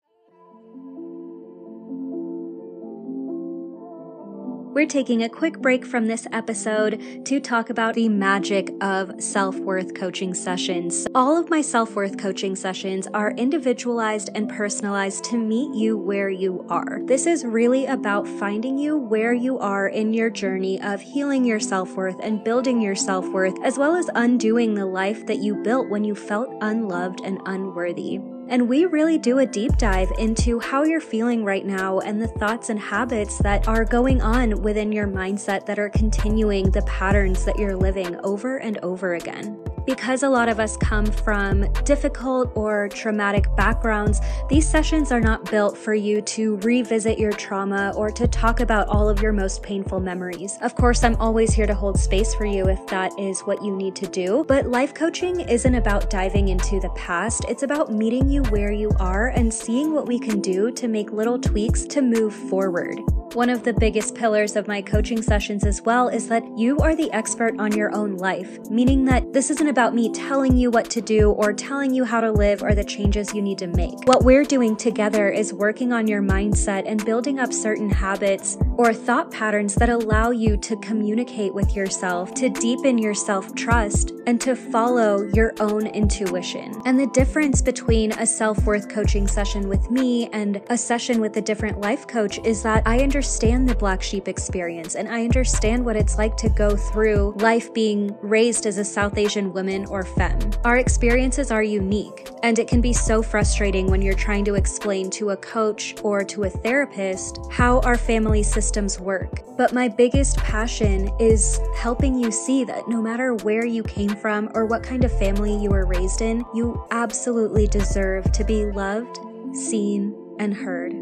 we're 4.78 4.86
taking 4.86 5.24
a 5.24 5.30
quick 5.30 5.60
break 5.60 5.84
from 5.84 6.06
this 6.06 6.28
episode 6.32 7.26
to 7.26 7.40
talk 7.40 7.72
about 7.72 7.96
the 7.96 8.08
magic 8.08 8.72
of 8.80 9.12
self 9.20 9.56
worth 9.56 9.96
coaching 9.96 10.36
sessions. 10.36 11.08
All 11.16 11.36
of 11.36 11.50
my 11.50 11.64
self 11.64 11.96
worth 11.96 12.20
coaching 12.20 12.56
sessions 12.56 13.08
are 13.12 13.32
individualized 13.32 14.30
and 14.36 14.48
personalized 14.48 15.24
to 15.32 15.38
meet 15.40 15.74
you 15.74 15.98
where 15.98 16.30
you 16.30 16.64
are. 16.70 17.00
This 17.06 17.26
is 17.26 17.44
really 17.44 17.88
about 17.88 18.28
finding 18.28 18.78
you 18.78 19.00
where 19.00 19.34
you 19.34 19.58
are 19.58 19.88
in 19.88 20.14
your 20.14 20.30
journey 20.30 20.80
of 20.80 21.02
healing 21.02 21.44
your 21.44 21.60
self 21.60 21.96
worth 21.96 22.20
and 22.22 22.44
building 22.44 22.80
your 22.80 22.96
self 22.96 23.28
worth, 23.30 23.56
as 23.64 23.80
well 23.80 23.96
as 23.96 24.12
undoing 24.14 24.76
the 24.76 24.86
life 24.86 25.26
that 25.26 25.40
you 25.40 25.56
built 25.56 25.90
when 25.90 26.04
you 26.04 26.14
felt 26.14 26.56
unloved 26.62 27.22
and 27.24 27.40
unworthy. 27.48 28.20
And 28.50 28.70
we 28.70 28.86
really 28.86 29.18
do 29.18 29.40
a 29.40 29.46
deep 29.46 29.78
dive 29.78 30.10
into 30.18 30.60
how 30.60 30.84
you're 30.84 31.02
feeling 31.02 31.44
right 31.44 31.66
now 31.66 32.00
and 32.00 32.22
the 32.22 32.30
thoughts 32.30 32.70
and 32.70 32.80
habits 32.80 33.38
that 33.40 33.68
are 33.68 33.84
going 33.84 34.22
on 34.22 34.62
within 34.62 34.94
your 34.94 35.08
mindset 35.08 35.66
that 35.66 35.78
are 35.78 35.90
continuing 35.90 36.72
the 36.72 36.82
patterns 36.84 37.44
that 37.44 37.60
you're 37.60 37.76
living 37.76 38.16
over 38.24 38.58
and 38.58 38.78
over 38.80 39.16
again. 39.16 39.62
Because 39.86 40.24
a 40.24 40.30
lot 40.30 40.50
of 40.50 40.60
us 40.60 40.76
come 40.76 41.06
from 41.06 41.72
difficult 41.86 42.52
or 42.56 42.90
traumatic 42.90 43.54
backgrounds, 43.56 44.20
these 44.50 44.68
sessions 44.68 45.14
are 45.14 45.22
not 45.22 45.50
built 45.50 45.78
for 45.78 45.94
you 45.94 46.22
to 46.24 46.58
revisit 46.58 47.18
your 47.18 47.32
trauma 47.32 47.94
or 47.96 48.12
to 48.12 48.28
talk 48.28 48.60
about 48.60 48.90
all 48.90 49.08
of 49.08 49.22
your 49.22 49.32
most 49.32 49.64
painful 49.64 50.02
memories. 50.02 50.58
Of 50.62 50.76
course, 50.76 51.06
I'm 51.06 51.16
always 51.22 51.54
here 51.54 51.66
to 51.66 51.74
hold 51.74 51.98
space 51.98 52.36
for 52.36 52.46
you 52.46 52.68
if 52.68 52.86
that 52.88 53.18
is 53.18 53.40
what 53.42 53.64
you 53.64 53.74
need 53.78 53.96
to 53.96 54.08
do, 54.08 54.44
but 54.50 54.68
life 54.68 54.94
coaching 54.94 55.40
isn't 55.40 55.76
about 55.76 56.10
diving 56.10 56.50
into 56.50 56.82
the 56.82 56.90
past, 56.90 57.46
it's 57.48 57.64
about 57.64 57.90
meeting 57.90 58.30
you 58.30 58.37
where 58.44 58.72
you 58.72 58.92
are 59.00 59.28
and 59.28 59.54
seeing 59.54 59.94
what 59.94 60.08
we 60.08 60.20
can 60.20 60.40
do 60.42 60.72
to 60.72 60.88
make 60.88 61.12
little 61.12 61.40
tweaks 61.40 61.84
to 61.86 62.02
move 62.02 62.34
forward. 62.34 63.00
One 63.34 63.50
of 63.50 63.64
the 63.64 63.74
biggest 63.74 64.16
pillars 64.16 64.56
of 64.56 64.68
my 64.68 64.82
coaching 64.82 65.22
sessions 65.22 65.66
as 65.66 65.82
well 65.82 66.08
is 66.08 66.28
that 66.30 66.44
you 66.58 66.78
are 66.80 66.96
the 66.96 67.12
expert 67.12 67.60
on 67.60 67.72
your 67.72 67.94
own 67.94 68.18
life, 68.18 68.58
meaning 68.70 69.06
that 69.06 69.34
this 69.34 69.50
isn't 69.50 69.68
about 69.68 69.94
me 69.94 70.12
telling 70.12 70.56
you 70.58 70.72
what 70.72 70.90
to 70.92 71.02
do 71.02 71.32
or 71.32 71.54
telling 71.54 71.94
you 71.94 72.06
how 72.06 72.22
to 72.22 72.32
live 72.32 72.64
or 72.64 72.74
the 72.74 72.84
changes 72.84 73.34
you 73.34 73.42
need 73.42 73.58
to 73.58 73.68
make. 73.68 73.94
What 74.06 74.24
we're 74.24 74.46
doing 74.46 74.76
together 74.76 75.30
is 75.30 75.54
working 75.54 75.92
on 75.94 76.08
your 76.08 76.22
mindset 76.22 76.84
and 76.88 77.04
building 77.06 77.38
up 77.38 77.52
certain 77.52 77.90
habits 77.90 78.58
or 78.78 78.94
thought 78.94 79.32
patterns 79.32 79.76
that 79.76 79.90
allow 79.90 80.32
you 80.32 80.58
to 80.58 80.78
communicate 80.78 81.54
with 81.54 81.76
yourself, 81.76 82.34
to 82.36 82.50
deepen 82.50 82.98
your 82.98 83.14
self 83.14 83.54
trust, 83.56 84.14
and 84.26 84.40
to 84.42 84.56
follow 84.56 85.24
your 85.34 85.54
own 85.60 85.88
intuition. 85.88 86.80
And 86.86 87.00
the 87.00 87.08
difference 87.08 87.62
between 87.62 88.12
a 88.14 88.26
self 88.28 88.64
worth 88.66 88.90
coaching 88.90 89.28
session 89.28 89.70
with 89.70 89.90
me 89.90 90.28
and 90.34 90.62
a 90.70 90.78
session 90.78 91.22
with 91.22 91.38
a 91.38 91.42
different 91.42 91.80
life 91.82 92.06
coach 92.08 92.40
is 92.40 92.62
that 92.64 92.84
I 92.86 93.00
understand 93.00 93.68
the 93.68 93.76
black 93.76 94.04
sheep 94.04 94.28
experience 94.28 94.96
and 94.96 95.08
I 95.08 95.24
understand 95.24 95.84
what 95.84 95.96
it's 95.96 96.18
like 96.18 96.36
to 96.38 96.50
go 96.50 96.76
through 96.76 97.36
life 97.40 97.74
being 97.74 98.16
raised 98.22 98.66
as 98.66 98.78
a 98.78 98.86
South 98.86 99.18
Asian 99.18 99.54
woman 99.54 99.86
or 99.86 100.04
femme. 100.04 100.52
Our 100.66 100.78
experiences 100.78 101.52
are 101.52 101.64
unique, 101.64 102.30
and 102.44 102.60
it 102.60 102.68
can 102.68 102.82
be 102.82 102.94
so 102.94 103.22
frustrating 103.22 103.88
when 103.88 104.02
you're 104.02 104.16
trying 104.16 104.46
to 104.46 104.56
explain 104.56 105.10
to 105.12 105.30
a 105.30 105.38
coach 105.38 105.96
or 106.04 106.24
to 106.26 106.44
a 106.44 106.50
therapist 106.50 107.40
how 107.52 107.80
our 107.82 107.98
family 107.98 108.44
systems 108.44 109.00
work. 109.00 109.42
But 109.58 109.74
my 109.74 109.88
biggest 109.88 110.38
passion 110.38 111.10
is 111.20 111.60
helping 111.76 112.18
you 112.20 112.32
see 112.32 112.64
that 112.66 112.88
no 112.88 113.02
matter 113.02 113.34
where 113.36 113.66
you 113.66 113.84
came 113.84 114.16
from 114.16 114.52
or 114.54 114.66
what 114.66 114.84
kind 114.84 115.04
of 115.04 115.18
family 115.18 115.56
you 115.56 115.70
were 115.70 115.86
raised 115.86 116.22
in, 116.22 116.46
you 116.54 116.86
absolutely 116.92 117.68
deserve 117.68 118.17
to 118.24 118.44
be 118.44 118.66
loved, 118.66 119.20
seen, 119.54 120.14
and 120.40 120.54
heard. 120.54 120.94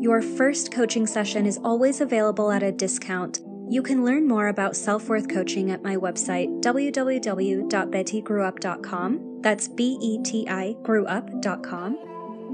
Your 0.00 0.22
first 0.22 0.72
coaching 0.72 1.06
session 1.06 1.44
is 1.46 1.60
always 1.64 2.00
available 2.00 2.50
at 2.50 2.62
a 2.62 2.72
discount. 2.72 3.40
You 3.68 3.82
can 3.82 4.02
learn 4.04 4.26
more 4.26 4.48
about 4.48 4.74
self 4.76 5.08
worth 5.08 5.28
coaching 5.28 5.70
at 5.70 5.82
my 5.82 5.96
website, 5.96 6.62
www.betigrewup.com. 6.62 9.42
That's 9.42 9.68
B 9.68 9.98
E 10.00 10.22
T 10.22 10.48
I 10.48 10.74
grew-up.com. 10.82 12.07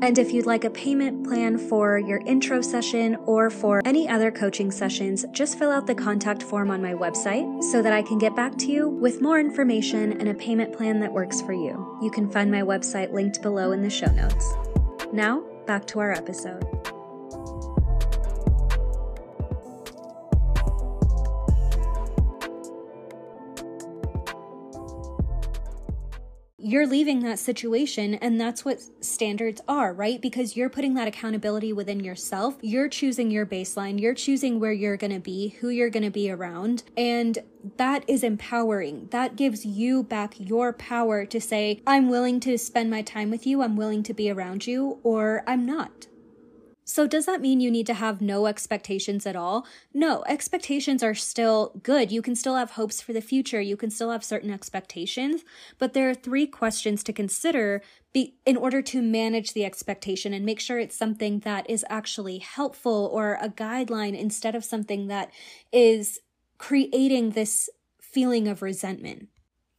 And 0.05 0.19
if 0.19 0.35
you'd 0.35 0.45
like 0.45 0.65
a 0.65 0.71
payment 0.71 1.27
plan 1.27 1.57
for 1.57 1.99
your 1.99 2.19
intro 2.27 2.61
session 2.61 3.17
or 3.25 3.49
for 3.49 3.81
any 3.87 4.07
other 4.07 4.31
coaching 4.31 4.71
sessions, 4.71 5.25
just 5.33 5.59
fill 5.59 5.71
out 5.71 5.87
the 5.87 5.95
contact 5.95 6.43
form 6.43 6.71
on 6.71 6.83
my 6.83 6.93
website 6.93 7.65
so 7.65 7.81
that 7.81 7.95
I 7.95 8.03
can 8.03 8.19
get 8.19 8.37
back 8.37 8.59
to 8.59 8.71
you 8.71 8.87
with 8.87 9.23
more 9.23 9.41
information 9.41 10.13
and 10.21 10.29
a 10.29 10.35
payment 10.35 10.75
plan 10.77 11.01
that 11.01 11.11
works 11.11 11.41
for 11.41 11.55
you. 11.55 11.99
You 12.03 12.11
can 12.11 12.29
find 12.29 12.51
my 12.51 12.61
website 12.61 13.15
linked 13.15 13.41
below 13.41 13.73
in 13.73 13.81
the 13.81 13.89
show 13.89 14.13
notes. 14.13 14.53
Now, 15.11 15.43
back 15.67 15.87
to 15.87 16.01
our 16.01 16.13
episode. 16.13 16.94
You're 26.65 26.87
leaving 26.87 27.21
that 27.21 27.39
situation 27.39 28.15
and 28.15 28.41
that's 28.41 28.65
what 28.65 28.81
standards 29.05 29.61
are, 29.69 29.93
right? 29.93 30.19
Because 30.23 30.57
you're 30.57 30.71
putting 30.71 30.95
that 30.95 31.07
accountability 31.07 31.75
within 31.75 32.01
yourself. 32.01 32.57
You're 32.63 32.89
choosing 32.89 33.31
your 33.31 33.45
baseline. 33.45 34.01
You're 34.01 34.15
choosing 34.15 34.59
where 34.59 34.73
you're 34.73 34.97
going 34.97 35.13
to 35.13 35.21
be, 35.21 35.49
who 35.61 35.69
you're 35.69 35.91
going 35.91 36.05
to 36.05 36.11
be 36.11 36.31
around. 36.31 36.83
And 36.97 37.39
that 37.77 38.03
is 38.09 38.25
empowering. 38.25 39.09
That 39.11 39.37
gives 39.37 39.67
you 39.67 40.05
back 40.05 40.37
your 40.39 40.73
power 40.73 41.27
to 41.27 41.39
say, 41.39 41.83
I'm 41.87 42.09
willing 42.09 42.41
to 42.41 42.57
spend 42.57 42.91
my 42.91 43.03
time 43.03 43.31
with 43.31 43.47
you. 43.47 43.61
I'm 43.61 43.77
willing 43.77 44.03
to 44.05 44.15
be 44.15 44.31
around 44.31 44.67
you 44.67 45.01
or 45.03 45.45
I'm 45.47 45.67
not. 45.67 46.07
So, 46.87 47.07
does 47.07 47.25
that 47.25 47.41
mean 47.41 47.61
you 47.61 47.71
need 47.71 47.87
to 47.87 47.95
have 47.95 48.21
no 48.21 48.47
expectations 48.47 49.27
at 49.27 49.37
all? 49.37 49.67
No, 49.95 50.23
expectations 50.27 51.03
are 51.03 51.15
still 51.15 51.73
good. 51.83 52.13
You 52.13 52.21
can 52.21 52.37
still 52.37 52.57
have 52.57 52.73
hopes 52.73 53.01
for 53.01 53.15
the 53.15 53.23
future. 53.23 53.61
You 53.61 53.77
can 53.77 53.91
still 53.91 54.11
have 54.11 54.23
certain 54.23 54.51
expectations. 54.51 55.45
But 55.79 55.95
there 55.95 56.11
are 56.11 56.15
three 56.15 56.47
questions 56.47 57.03
to 57.05 57.13
consider 57.13 57.83
be, 58.13 58.35
in 58.45 58.59
order 58.59 58.83
to 58.83 59.01
manage 59.01 59.55
the 59.55 59.65
expectation 59.65 60.35
and 60.35 60.45
make 60.45 60.61
sure 60.61 60.79
it's 60.79 60.97
something 60.97 61.41
that 61.41 61.69
is 61.71 61.87
actually 61.89 62.39
helpful 62.39 63.09
or 63.13 63.39
a 63.41 63.49
guideline 63.49 64.19
instead 64.19 64.55
of 64.55 64.65
something 64.65 65.07
that 65.07 65.31
is 65.73 66.21
creating 66.59 67.31
this 67.31 67.71
feeling 67.99 68.47
of 68.47 68.61
resentment. 68.61 69.29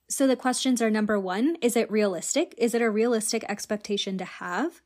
So, 0.09 0.25
the 0.25 0.35
questions 0.35 0.81
are 0.81 0.89
number 0.89 1.19
one, 1.19 1.55
is 1.61 1.75
it 1.75 1.89
realistic? 1.91 2.55
Is 2.57 2.73
it 2.73 2.81
a 2.81 2.89
realistic 2.89 3.43
expectation 3.47 4.17
to 4.17 4.25
have? 4.25 4.81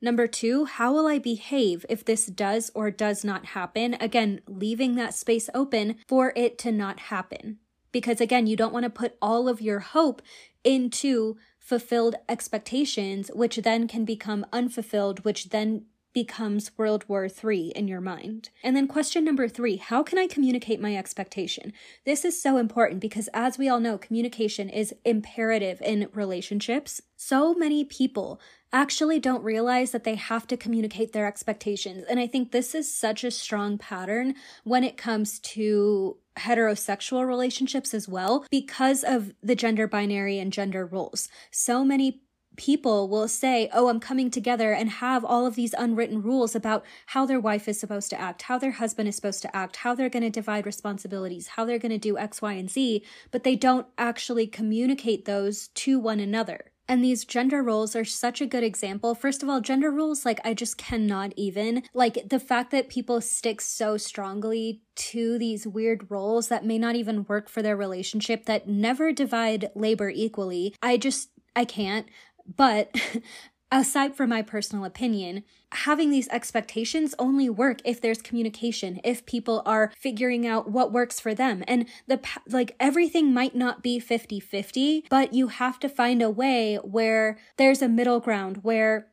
Number 0.00 0.26
two, 0.26 0.64
how 0.64 0.92
will 0.92 1.06
I 1.06 1.18
behave 1.18 1.84
if 1.88 2.04
this 2.04 2.26
does 2.26 2.70
or 2.74 2.90
does 2.90 3.24
not 3.24 3.46
happen? 3.46 3.94
Again, 3.94 4.40
leaving 4.46 4.94
that 4.94 5.14
space 5.14 5.50
open 5.54 5.96
for 6.06 6.32
it 6.36 6.56
to 6.58 6.72
not 6.72 7.00
happen. 7.00 7.58
Because 7.90 8.20
again, 8.20 8.46
you 8.46 8.56
don't 8.56 8.72
want 8.72 8.84
to 8.84 8.90
put 8.90 9.16
all 9.20 9.48
of 9.48 9.60
your 9.60 9.80
hope 9.80 10.22
into 10.62 11.36
fulfilled 11.58 12.14
expectations, 12.28 13.30
which 13.34 13.56
then 13.56 13.88
can 13.88 14.04
become 14.04 14.46
unfulfilled, 14.52 15.24
which 15.24 15.48
then 15.48 15.86
becomes 16.12 16.76
World 16.76 17.04
War 17.08 17.26
III 17.26 17.72
in 17.76 17.88
your 17.88 18.00
mind. 18.00 18.50
And 18.62 18.76
then 18.76 18.88
question 18.88 19.24
number 19.24 19.48
three 19.48 19.76
how 19.76 20.02
can 20.02 20.18
I 20.18 20.26
communicate 20.26 20.80
my 20.80 20.96
expectation? 20.96 21.72
This 22.04 22.24
is 22.24 22.40
so 22.40 22.56
important 22.56 23.00
because, 23.00 23.28
as 23.34 23.58
we 23.58 23.68
all 23.68 23.80
know, 23.80 23.98
communication 23.98 24.68
is 24.68 24.94
imperative 25.04 25.80
in 25.82 26.08
relationships. 26.12 27.00
So 27.16 27.54
many 27.54 27.84
people 27.84 28.40
actually 28.72 29.18
don't 29.18 29.42
realize 29.42 29.92
that 29.92 30.04
they 30.04 30.14
have 30.14 30.46
to 30.46 30.56
communicate 30.56 31.12
their 31.12 31.26
expectations. 31.26 32.04
And 32.08 32.20
I 32.20 32.26
think 32.26 32.52
this 32.52 32.74
is 32.74 32.94
such 32.94 33.24
a 33.24 33.30
strong 33.30 33.78
pattern 33.78 34.34
when 34.64 34.84
it 34.84 34.96
comes 34.96 35.38
to 35.40 36.18
heterosexual 36.36 37.26
relationships 37.26 37.94
as 37.94 38.08
well 38.08 38.44
because 38.50 39.02
of 39.02 39.34
the 39.42 39.56
gender 39.56 39.88
binary 39.88 40.38
and 40.38 40.52
gender 40.52 40.86
roles. 40.86 41.28
So 41.50 41.84
many 41.84 42.22
people 42.58 43.08
will 43.08 43.28
say, 43.28 43.70
Oh, 43.72 43.88
I'm 43.88 44.00
coming 44.00 44.30
together 44.30 44.72
and 44.72 44.90
have 44.90 45.24
all 45.24 45.46
of 45.46 45.54
these 45.54 45.74
unwritten 45.78 46.20
rules 46.20 46.54
about 46.54 46.84
how 47.06 47.24
their 47.24 47.40
wife 47.40 47.66
is 47.68 47.80
supposed 47.80 48.10
to 48.10 48.20
act, 48.20 48.42
how 48.42 48.58
their 48.58 48.72
husband 48.72 49.08
is 49.08 49.16
supposed 49.16 49.40
to 49.42 49.56
act, 49.56 49.76
how 49.76 49.94
they're 49.94 50.10
going 50.10 50.24
to 50.24 50.30
divide 50.30 50.66
responsibilities, 50.66 51.48
how 51.48 51.64
they're 51.64 51.78
going 51.78 51.92
to 51.92 51.98
do 51.98 52.18
X, 52.18 52.42
Y, 52.42 52.52
and 52.52 52.70
Z, 52.70 53.02
but 53.30 53.44
they 53.44 53.56
don't 53.56 53.86
actually 53.96 54.46
communicate 54.46 55.24
those 55.24 55.68
to 55.68 55.98
one 55.98 56.20
another. 56.20 56.72
And 56.90 57.04
these 57.04 57.26
gender 57.26 57.62
roles 57.62 57.94
are 57.94 58.04
such 58.04 58.40
a 58.40 58.46
good 58.46 58.64
example. 58.64 59.14
First 59.14 59.42
of 59.42 59.48
all, 59.48 59.60
gender 59.60 59.90
roles, 59.90 60.24
like, 60.24 60.40
I 60.42 60.54
just 60.54 60.78
cannot 60.78 61.34
even. 61.36 61.82
Like, 61.92 62.30
the 62.30 62.40
fact 62.40 62.70
that 62.70 62.88
people 62.88 63.20
stick 63.20 63.60
so 63.60 63.98
strongly 63.98 64.80
to 64.96 65.38
these 65.38 65.66
weird 65.66 66.10
roles 66.10 66.48
that 66.48 66.64
may 66.64 66.78
not 66.78 66.96
even 66.96 67.26
work 67.26 67.50
for 67.50 67.60
their 67.60 67.76
relationship, 67.76 68.46
that 68.46 68.68
never 68.68 69.12
divide 69.12 69.70
labor 69.74 70.08
equally, 70.08 70.74
I 70.82 70.96
just, 70.96 71.28
I 71.54 71.66
can't. 71.66 72.08
But 72.56 72.94
aside 73.72 74.16
from 74.16 74.30
my 74.30 74.42
personal 74.42 74.84
opinion, 74.84 75.44
having 75.72 76.10
these 76.10 76.28
expectations 76.28 77.14
only 77.18 77.50
work 77.50 77.80
if 77.84 78.00
there's 78.00 78.22
communication, 78.22 79.00
if 79.04 79.26
people 79.26 79.62
are 79.66 79.92
figuring 79.96 80.46
out 80.46 80.70
what 80.70 80.92
works 80.92 81.20
for 81.20 81.34
them. 81.34 81.62
And 81.68 81.86
the 82.06 82.20
like 82.48 82.74
everything 82.80 83.34
might 83.34 83.54
not 83.54 83.82
be 83.82 84.00
50-50, 84.00 85.04
but 85.10 85.34
you 85.34 85.48
have 85.48 85.78
to 85.80 85.88
find 85.88 86.22
a 86.22 86.30
way 86.30 86.76
where 86.76 87.38
there's 87.56 87.82
a 87.82 87.88
middle 87.88 88.20
ground 88.20 88.58
where 88.62 89.08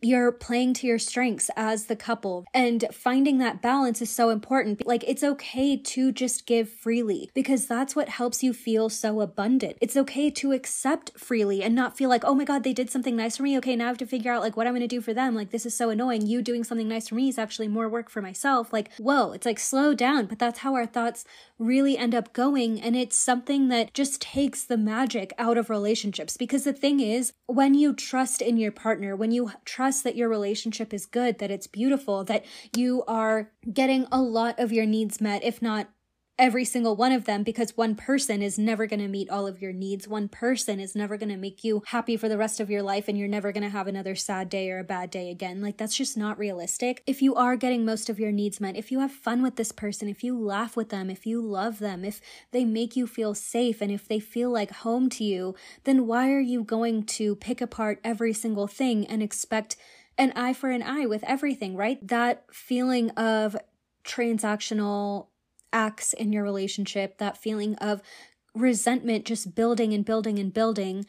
you're 0.00 0.32
playing 0.32 0.74
to 0.74 0.86
your 0.86 0.98
strengths 0.98 1.50
as 1.56 1.86
the 1.86 1.96
couple 1.96 2.46
and 2.54 2.84
finding 2.92 3.38
that 3.38 3.60
balance 3.60 4.00
is 4.00 4.10
so 4.10 4.30
important. 4.30 4.86
Like 4.86 5.04
it's 5.06 5.24
okay 5.24 5.76
to 5.76 6.12
just 6.12 6.46
give 6.46 6.68
freely 6.68 7.30
because 7.34 7.66
that's 7.66 7.96
what 7.96 8.08
helps 8.08 8.42
you 8.42 8.52
feel 8.52 8.88
so 8.88 9.20
abundant. 9.20 9.76
It's 9.80 9.96
okay 9.96 10.30
to 10.30 10.52
accept 10.52 11.18
freely 11.18 11.62
and 11.62 11.74
not 11.74 11.96
feel 11.96 12.08
like, 12.08 12.24
oh 12.24 12.34
my 12.34 12.44
God, 12.44 12.62
they 12.62 12.72
did 12.72 12.90
something 12.90 13.16
nice 13.16 13.36
for 13.36 13.42
me. 13.42 13.56
Okay, 13.58 13.76
now 13.76 13.86
I 13.86 13.88
have 13.88 13.98
to 13.98 14.06
figure 14.06 14.32
out 14.32 14.42
like 14.42 14.56
what 14.56 14.66
I'm 14.66 14.72
going 14.72 14.80
to 14.80 14.86
do 14.86 15.00
for 15.00 15.14
them. 15.14 15.34
Like 15.34 15.50
this 15.50 15.66
is 15.66 15.76
so 15.76 15.90
annoying. 15.90 16.26
You 16.26 16.42
doing 16.42 16.64
something 16.64 16.88
nice 16.88 17.08
for 17.08 17.14
me 17.14 17.28
is 17.28 17.38
actually 17.38 17.68
more 17.68 17.88
work 17.88 18.08
for 18.08 18.22
myself. 18.22 18.72
Like, 18.72 18.92
whoa, 18.98 19.32
it's 19.32 19.46
like 19.46 19.58
slow 19.58 19.94
down. 19.94 20.26
But 20.26 20.38
that's 20.38 20.60
how 20.60 20.74
our 20.74 20.86
thoughts 20.86 21.24
really 21.58 21.98
end 21.98 22.14
up 22.14 22.32
going. 22.32 22.80
And 22.80 22.94
it's 22.94 23.16
something 23.16 23.68
that 23.68 23.94
just 23.94 24.20
takes 24.20 24.62
the 24.62 24.76
magic 24.76 25.32
out 25.38 25.58
of 25.58 25.70
relationships 25.70 26.36
because 26.36 26.64
the 26.64 26.72
thing 26.72 27.00
is, 27.00 27.32
when 27.46 27.74
you 27.74 27.94
trust 27.94 28.40
in 28.40 28.56
your 28.56 28.72
partner, 28.72 29.16
when 29.16 29.32
you 29.32 29.50
trust 29.64 29.87
that 30.02 30.16
your 30.16 30.28
relationship 30.28 30.92
is 30.94 31.06
good, 31.06 31.38
that 31.38 31.50
it's 31.50 31.66
beautiful, 31.66 32.24
that 32.24 32.44
you 32.76 33.04
are 33.06 33.50
getting 33.72 34.06
a 34.12 34.20
lot 34.20 34.58
of 34.58 34.72
your 34.72 34.86
needs 34.86 35.20
met, 35.20 35.42
if 35.44 35.60
not 35.60 35.88
every 36.38 36.64
single 36.64 36.94
one 36.94 37.10
of 37.10 37.24
them 37.24 37.42
because 37.42 37.76
one 37.76 37.96
person 37.96 38.40
is 38.42 38.58
never 38.58 38.86
going 38.86 39.00
to 39.00 39.08
meet 39.08 39.28
all 39.28 39.46
of 39.46 39.60
your 39.60 39.72
needs. 39.72 40.06
One 40.06 40.28
person 40.28 40.78
is 40.78 40.94
never 40.94 41.16
going 41.16 41.30
to 41.30 41.36
make 41.36 41.64
you 41.64 41.82
happy 41.86 42.16
for 42.16 42.28
the 42.28 42.38
rest 42.38 42.60
of 42.60 42.70
your 42.70 42.82
life 42.82 43.08
and 43.08 43.18
you're 43.18 43.26
never 43.26 43.50
going 43.50 43.64
to 43.64 43.68
have 43.68 43.88
another 43.88 44.14
sad 44.14 44.48
day 44.48 44.70
or 44.70 44.78
a 44.78 44.84
bad 44.84 45.10
day 45.10 45.30
again. 45.30 45.60
Like 45.60 45.76
that's 45.76 45.96
just 45.96 46.16
not 46.16 46.38
realistic. 46.38 47.02
If 47.06 47.20
you 47.20 47.34
are 47.34 47.56
getting 47.56 47.84
most 47.84 48.08
of 48.08 48.20
your 48.20 48.30
needs 48.30 48.60
met, 48.60 48.76
if 48.76 48.92
you 48.92 49.00
have 49.00 49.10
fun 49.10 49.42
with 49.42 49.56
this 49.56 49.72
person, 49.72 50.08
if 50.08 50.22
you 50.22 50.38
laugh 50.38 50.76
with 50.76 50.90
them, 50.90 51.10
if 51.10 51.26
you 51.26 51.42
love 51.42 51.80
them, 51.80 52.04
if 52.04 52.20
they 52.52 52.64
make 52.64 52.94
you 52.94 53.08
feel 53.08 53.34
safe 53.34 53.80
and 53.80 53.90
if 53.90 54.06
they 54.06 54.20
feel 54.20 54.50
like 54.50 54.70
home 54.70 55.08
to 55.10 55.24
you, 55.24 55.56
then 55.82 56.06
why 56.06 56.30
are 56.30 56.40
you 56.40 56.62
going 56.62 57.02
to 57.02 57.34
pick 57.34 57.60
apart 57.60 57.98
every 58.04 58.32
single 58.32 58.68
thing 58.68 59.04
and 59.06 59.22
expect 59.24 59.76
an 60.16 60.32
eye 60.36 60.52
for 60.52 60.70
an 60.70 60.82
eye 60.82 61.06
with 61.06 61.24
everything, 61.24 61.74
right? 61.76 62.06
That 62.06 62.44
feeling 62.52 63.10
of 63.10 63.56
transactional 64.04 65.26
acts 65.72 66.12
in 66.12 66.32
your 66.32 66.42
relationship, 66.42 67.18
that 67.18 67.38
feeling 67.38 67.74
of 67.76 68.02
resentment 68.54 69.24
just 69.24 69.54
building 69.54 69.92
and 69.92 70.04
building 70.04 70.38
and 70.38 70.52
building 70.52 71.06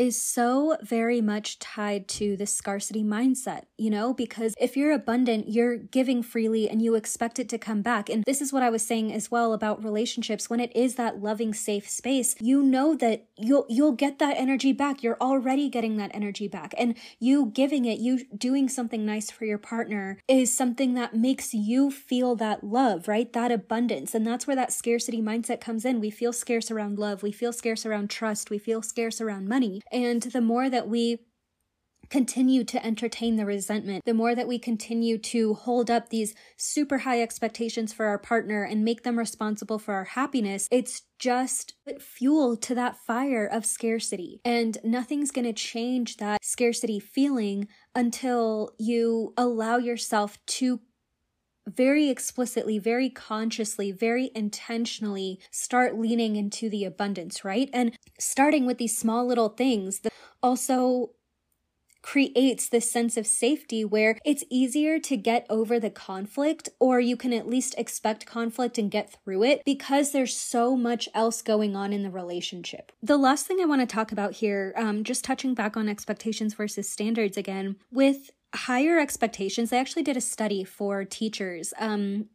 is 0.00 0.18
so 0.18 0.78
very 0.82 1.20
much 1.20 1.58
tied 1.58 2.08
to 2.08 2.34
the 2.34 2.46
scarcity 2.46 3.04
mindset, 3.04 3.64
you 3.76 3.90
know, 3.90 4.14
because 4.14 4.54
if 4.58 4.74
you're 4.74 4.92
abundant, 4.92 5.50
you're 5.50 5.76
giving 5.76 6.22
freely 6.22 6.70
and 6.70 6.80
you 6.80 6.94
expect 6.94 7.38
it 7.38 7.50
to 7.50 7.58
come 7.58 7.82
back. 7.82 8.08
And 8.08 8.24
this 8.24 8.40
is 8.40 8.50
what 8.50 8.62
I 8.62 8.70
was 8.70 8.80
saying 8.82 9.12
as 9.12 9.30
well 9.30 9.52
about 9.52 9.84
relationships. 9.84 10.48
When 10.48 10.58
it 10.58 10.74
is 10.74 10.94
that 10.94 11.20
loving, 11.20 11.52
safe 11.52 11.86
space, 11.86 12.34
you 12.40 12.62
know 12.62 12.94
that 12.94 13.26
you'll, 13.36 13.66
you'll 13.68 13.92
get 13.92 14.18
that 14.20 14.38
energy 14.38 14.72
back. 14.72 15.02
You're 15.02 15.20
already 15.20 15.68
getting 15.68 15.98
that 15.98 16.12
energy 16.14 16.48
back. 16.48 16.72
And 16.78 16.96
you 17.18 17.50
giving 17.52 17.84
it, 17.84 17.98
you 17.98 18.24
doing 18.34 18.70
something 18.70 19.04
nice 19.04 19.30
for 19.30 19.44
your 19.44 19.58
partner 19.58 20.16
is 20.26 20.56
something 20.56 20.94
that 20.94 21.14
makes 21.14 21.52
you 21.52 21.90
feel 21.90 22.36
that 22.36 22.64
love, 22.64 23.06
right? 23.06 23.30
That 23.34 23.52
abundance. 23.52 24.14
And 24.14 24.26
that's 24.26 24.46
where 24.46 24.56
that 24.56 24.72
scarcity 24.72 25.20
mindset 25.20 25.60
comes 25.60 25.84
in. 25.84 26.00
We 26.00 26.08
feel 26.08 26.32
scarce 26.32 26.70
around 26.70 26.98
love. 26.98 27.22
We 27.22 27.32
feel 27.32 27.52
scarce 27.52 27.84
around 27.84 28.08
trust. 28.08 28.48
We 28.48 28.56
feel 28.56 28.80
scarce 28.80 29.20
around 29.20 29.46
money. 29.46 29.82
And 29.90 30.22
the 30.22 30.40
more 30.40 30.70
that 30.70 30.88
we 30.88 31.18
continue 32.10 32.64
to 32.64 32.84
entertain 32.84 33.36
the 33.36 33.46
resentment, 33.46 34.04
the 34.04 34.12
more 34.12 34.34
that 34.34 34.48
we 34.48 34.58
continue 34.58 35.16
to 35.16 35.54
hold 35.54 35.90
up 35.90 36.08
these 36.08 36.34
super 36.56 36.98
high 36.98 37.22
expectations 37.22 37.92
for 37.92 38.06
our 38.06 38.18
partner 38.18 38.64
and 38.64 38.84
make 38.84 39.04
them 39.04 39.18
responsible 39.18 39.78
for 39.78 39.94
our 39.94 40.04
happiness, 40.04 40.66
it's 40.72 41.02
just 41.18 41.74
fuel 42.00 42.56
to 42.56 42.74
that 42.74 42.96
fire 42.96 43.46
of 43.46 43.64
scarcity. 43.64 44.40
And 44.44 44.76
nothing's 44.82 45.30
going 45.30 45.44
to 45.44 45.52
change 45.52 46.16
that 46.16 46.44
scarcity 46.44 46.98
feeling 46.98 47.68
until 47.94 48.74
you 48.78 49.32
allow 49.36 49.76
yourself 49.76 50.38
to 50.46 50.80
very 51.66 52.08
explicitly, 52.08 52.78
very 52.78 53.10
consciously, 53.10 53.92
very 53.92 54.30
intentionally 54.34 55.40
start 55.50 55.98
leaning 55.98 56.36
into 56.36 56.68
the 56.68 56.84
abundance, 56.84 57.44
right? 57.44 57.70
And 57.72 57.96
starting 58.18 58.66
with 58.66 58.78
these 58.78 58.96
small 58.96 59.26
little 59.26 59.50
things 59.50 60.00
that 60.00 60.12
also 60.42 61.10
creates 62.02 62.68
this 62.68 62.90
sense 62.90 63.16
of 63.16 63.26
safety 63.26 63.84
where 63.84 64.16
it's 64.24 64.44
easier 64.48 64.98
to 64.98 65.16
get 65.16 65.46
over 65.50 65.78
the 65.78 65.90
conflict, 65.90 66.68
or 66.78 67.00
you 67.00 67.16
can 67.16 67.32
at 67.32 67.46
least 67.46 67.74
expect 67.76 68.26
conflict 68.26 68.78
and 68.78 68.90
get 68.90 69.16
through 69.22 69.42
it 69.42 69.62
because 69.64 70.12
there's 70.12 70.36
so 70.36 70.76
much 70.76 71.08
else 71.14 71.42
going 71.42 71.76
on 71.76 71.92
in 71.92 72.02
the 72.02 72.10
relationship. 72.10 72.92
The 73.02 73.18
last 73.18 73.46
thing 73.46 73.58
I 73.60 73.66
want 73.66 73.82
to 73.82 73.86
talk 73.86 74.12
about 74.12 74.32
here, 74.32 74.72
um, 74.76 75.04
just 75.04 75.24
touching 75.24 75.54
back 75.54 75.76
on 75.76 75.88
expectations 75.88 76.54
versus 76.54 76.88
standards 76.88 77.36
again, 77.36 77.76
with 77.92 78.30
higher 78.54 78.98
expectations. 78.98 79.70
They 79.70 79.78
actually 79.78 80.02
did 80.02 80.16
a 80.16 80.20
study 80.20 80.64
for 80.64 81.04
teachers. 81.04 81.72
Um, 81.78 82.26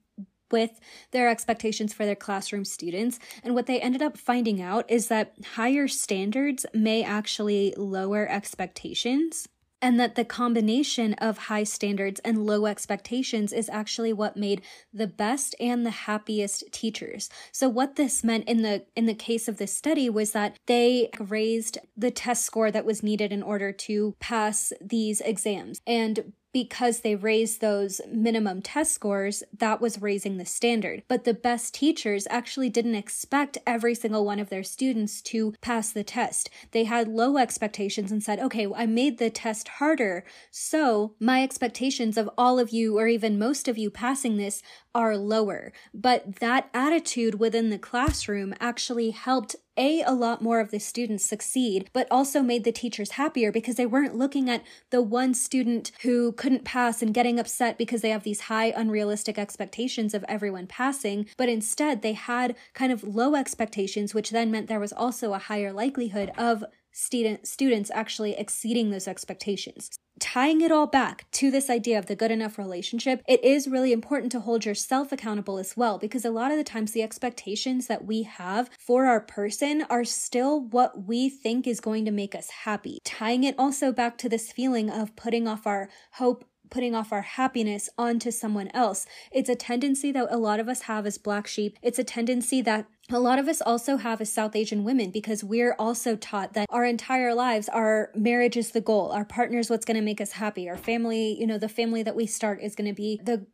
with 0.52 0.80
their 1.12 1.28
expectations 1.28 1.92
for 1.92 2.06
their 2.06 2.16
classroom 2.16 2.64
students. 2.64 3.18
And 3.44 3.56
what 3.56 3.66
they 3.66 3.82
ended 3.82 4.04
up 4.04 4.16
finding 4.16 4.62
out 4.62 4.90
is 4.90 5.08
that 5.08 5.34
higher 5.56 5.88
standards 5.88 6.68
may 6.72 7.04
actually 7.04 7.74
lower 7.76 8.28
expectations 8.30 9.48
and 9.86 10.00
that 10.00 10.16
the 10.16 10.26
combination 10.26 11.14
of 11.20 11.38
high 11.38 11.64
standards 11.64 12.20
and 12.22 12.44
low 12.44 12.66
expectations 12.66 13.54
is 13.54 13.70
actually 13.70 14.12
what 14.12 14.36
made 14.36 14.64
the 14.92 15.06
best 15.06 15.54
and 15.60 15.86
the 15.86 15.92
happiest 15.92 16.64
teachers. 16.72 17.30
So 17.52 17.70
what 17.70 17.96
this 17.96 18.24
meant 18.24 18.50
in 18.50 18.64
the 18.64 18.88
in 18.96 19.06
the 19.06 19.14
case 19.14 19.48
of 19.48 19.58
this 19.58 19.72
study 19.72 20.10
was 20.10 20.32
that 20.32 20.58
they 20.66 21.12
raised 21.20 21.78
the 21.96 22.10
test 22.10 22.48
score 22.48 22.72
that 22.72 22.84
was 22.84 23.04
needed 23.04 23.32
in 23.32 23.44
order 23.44 23.72
to 23.72 24.16
pass 24.20 24.74
these 24.82 25.22
exams. 25.22 25.80
And 25.86 26.34
because 26.56 27.02
they 27.02 27.18
raised 27.18 27.60
those 27.60 28.00
minimum 28.10 28.62
test 28.62 28.94
scores, 28.94 29.44
that 29.58 29.82
was 29.82 30.02
raising 30.02 30.38
the 30.38 30.46
standard. 30.46 31.04
But 31.10 31.26
the 31.26 31.34
best 31.34 31.74
teachers 31.74 32.26
actually 32.30 32.70
didn't 32.70 32.96
expect 32.96 33.58
every 33.68 33.94
single 33.94 34.24
one 34.24 34.40
of 34.40 34.48
their 34.48 34.64
students 34.64 35.22
to 35.24 35.54
pass 35.60 35.92
the 35.92 36.06
test. 36.06 36.50
They 36.72 36.86
had 36.86 37.10
low 37.10 37.36
expectations 37.36 38.10
and 38.10 38.24
said, 38.24 38.40
okay, 38.40 38.70
I 38.74 38.86
made 38.86 39.18
the 39.18 39.30
test 39.30 39.68
harder. 39.68 40.24
So 40.50 41.16
my 41.20 41.44
expectations 41.44 42.16
of 42.16 42.30
all 42.38 42.58
of 42.58 42.70
you, 42.70 42.98
or 42.98 43.10
even 43.10 43.38
most 43.38 43.68
of 43.68 43.78
you 43.78 43.90
passing 43.90 44.38
this, 44.38 44.64
are 44.94 45.18
lower. 45.18 45.74
But 45.94 46.38
that 46.38 46.70
attitude 46.74 47.38
within 47.38 47.70
the 47.70 47.78
classroom 47.78 48.54
actually 48.62 49.10
helped 49.10 49.58
a, 49.78 50.02
a 50.04 50.14
lot 50.14 50.42
more 50.42 50.60
of 50.60 50.72
the 50.72 50.80
students 50.80 51.26
succeed, 51.26 51.90
but 51.94 52.08
also 52.10 52.42
made 52.42 52.64
the 52.64 52.72
teachers 52.72 53.12
happier 53.12 53.52
because 53.52 53.76
they 53.76 53.86
weren't 53.86 54.16
looking 54.16 54.50
at 54.50 54.64
the 54.90 55.02
one 55.02 55.34
student 55.34 55.92
who 56.02 56.32
couldn't 56.32 56.64
pass 56.64 57.02
and 57.02 57.14
getting 57.14 57.40
upset 57.40 57.78
because 57.78 58.02
they 58.02 58.10
have 58.10 58.24
these 58.24 58.42
high 58.42 58.74
unrealistic 58.76 59.38
expectations 59.38 60.14
of 60.14 60.26
everyone 60.28 60.68
passing, 60.68 61.26
but 61.38 61.50
instead 61.50 62.02
they 62.02 62.14
had 62.14 62.56
kind 62.74 62.92
of 62.92 63.04
low 63.04 63.36
expectations, 63.36 64.14
which 64.14 64.32
then 64.32 64.52
meant 64.52 64.68
there 64.68 64.80
was 64.80 64.94
also 64.94 65.34
a 65.34 65.40
higher 65.40 65.72
likelihood 65.72 66.32
of 66.38 66.64
student 66.98 67.46
students 67.46 67.92
actually 67.94 68.34
exceeding 68.38 68.90
those 68.90 69.08
expectations 69.08 69.90
tying 70.20 70.62
it 70.62 70.72
all 70.72 70.88
back 70.88 71.30
to 71.32 71.52
this 71.52 71.70
idea 71.70 72.00
of 72.00 72.06
the 72.06 72.16
good 72.16 72.32
enough 72.32 72.58
relationship, 72.58 73.22
it 73.28 73.44
is 73.44 73.68
really 73.68 73.92
important 73.92 74.32
to 74.32 74.40
hold 74.40 74.66
yourself 74.66 75.12
accountable 75.12 75.58
as 75.58 75.76
well, 75.76 75.98
because 75.98 76.24
a 76.24 76.32
lot 76.32 76.52
of 76.52 76.58
the 76.58 76.64
times 76.64 76.92
the 76.92 77.04
expectations 77.04 77.88
that 77.88 78.06
we 78.06 78.24
have 78.24 78.70
for 78.80 79.06
our 79.06 79.20
person 79.20 79.86
are 79.90 80.06
still 80.06 80.62
what 80.62 81.06
we 81.06 81.30
think 81.30 81.68
is 81.68 81.80
going 81.80 82.06
to 82.06 82.12
make 82.12 82.34
us 82.34 82.50
happy. 82.64 83.00
Tying 83.04 83.44
it 83.44 83.56
also 83.58 83.92
back 83.92 84.18
to 84.20 84.30
this 84.30 84.52
feeling 84.52 84.90
of 84.90 85.16
putting 85.16 85.48
off 85.48 85.68
our 85.68 85.90
hope 86.14 86.46
putting 86.70 86.96
off 86.96 87.14
our 87.14 87.22
happiness 87.22 87.90
onto 87.98 88.32
someone 88.32 88.70
else. 88.74 89.06
It's 89.32 89.50
a 89.50 89.56
tendency 89.56 90.12
that 90.12 90.28
a 90.32 90.38
lot 90.38 90.60
of 90.60 90.68
us 90.68 90.82
have 90.82 91.06
as 91.06 91.18
black 91.18 91.48
sheep. 91.48 91.78
It's 91.82 92.00
a 92.00 92.04
tendency 92.04 92.62
that 92.64 92.88
a 93.12 93.20
lot 93.20 93.40
of 93.40 93.48
us 93.48 93.62
also 93.62 93.98
have 93.98 94.20
as 94.22 94.34
South 94.34 94.56
Asian 94.56 94.84
women 94.84 95.12
because 95.12 95.44
we're 95.44 95.76
also 95.78 96.16
taught 96.16 96.54
that 96.54 96.68
our 96.70 96.86
entire 96.86 97.36
lives, 97.36 97.70
our 97.70 98.12
marriage 98.16 98.58
is 98.58 98.72
the 98.72 98.82
goal, 98.82 99.12
our 99.12 99.26
partner 99.26 99.60
is 99.60 99.70
what's 99.70 99.86
going 99.86 99.96
to 99.96 100.02
make 100.02 100.22
us 100.22 100.34
happy, 100.34 100.68
our 100.68 100.78
family, 100.78 101.38
you 101.40 101.46
know, 101.46 101.58
the 101.58 101.70
family 101.70 102.02
that 102.02 102.16
we 102.16 102.26
start 102.26 102.62
is 102.62 102.76
going 102.76 102.88
to 102.88 102.96
be 102.96 103.20
the 103.24 103.46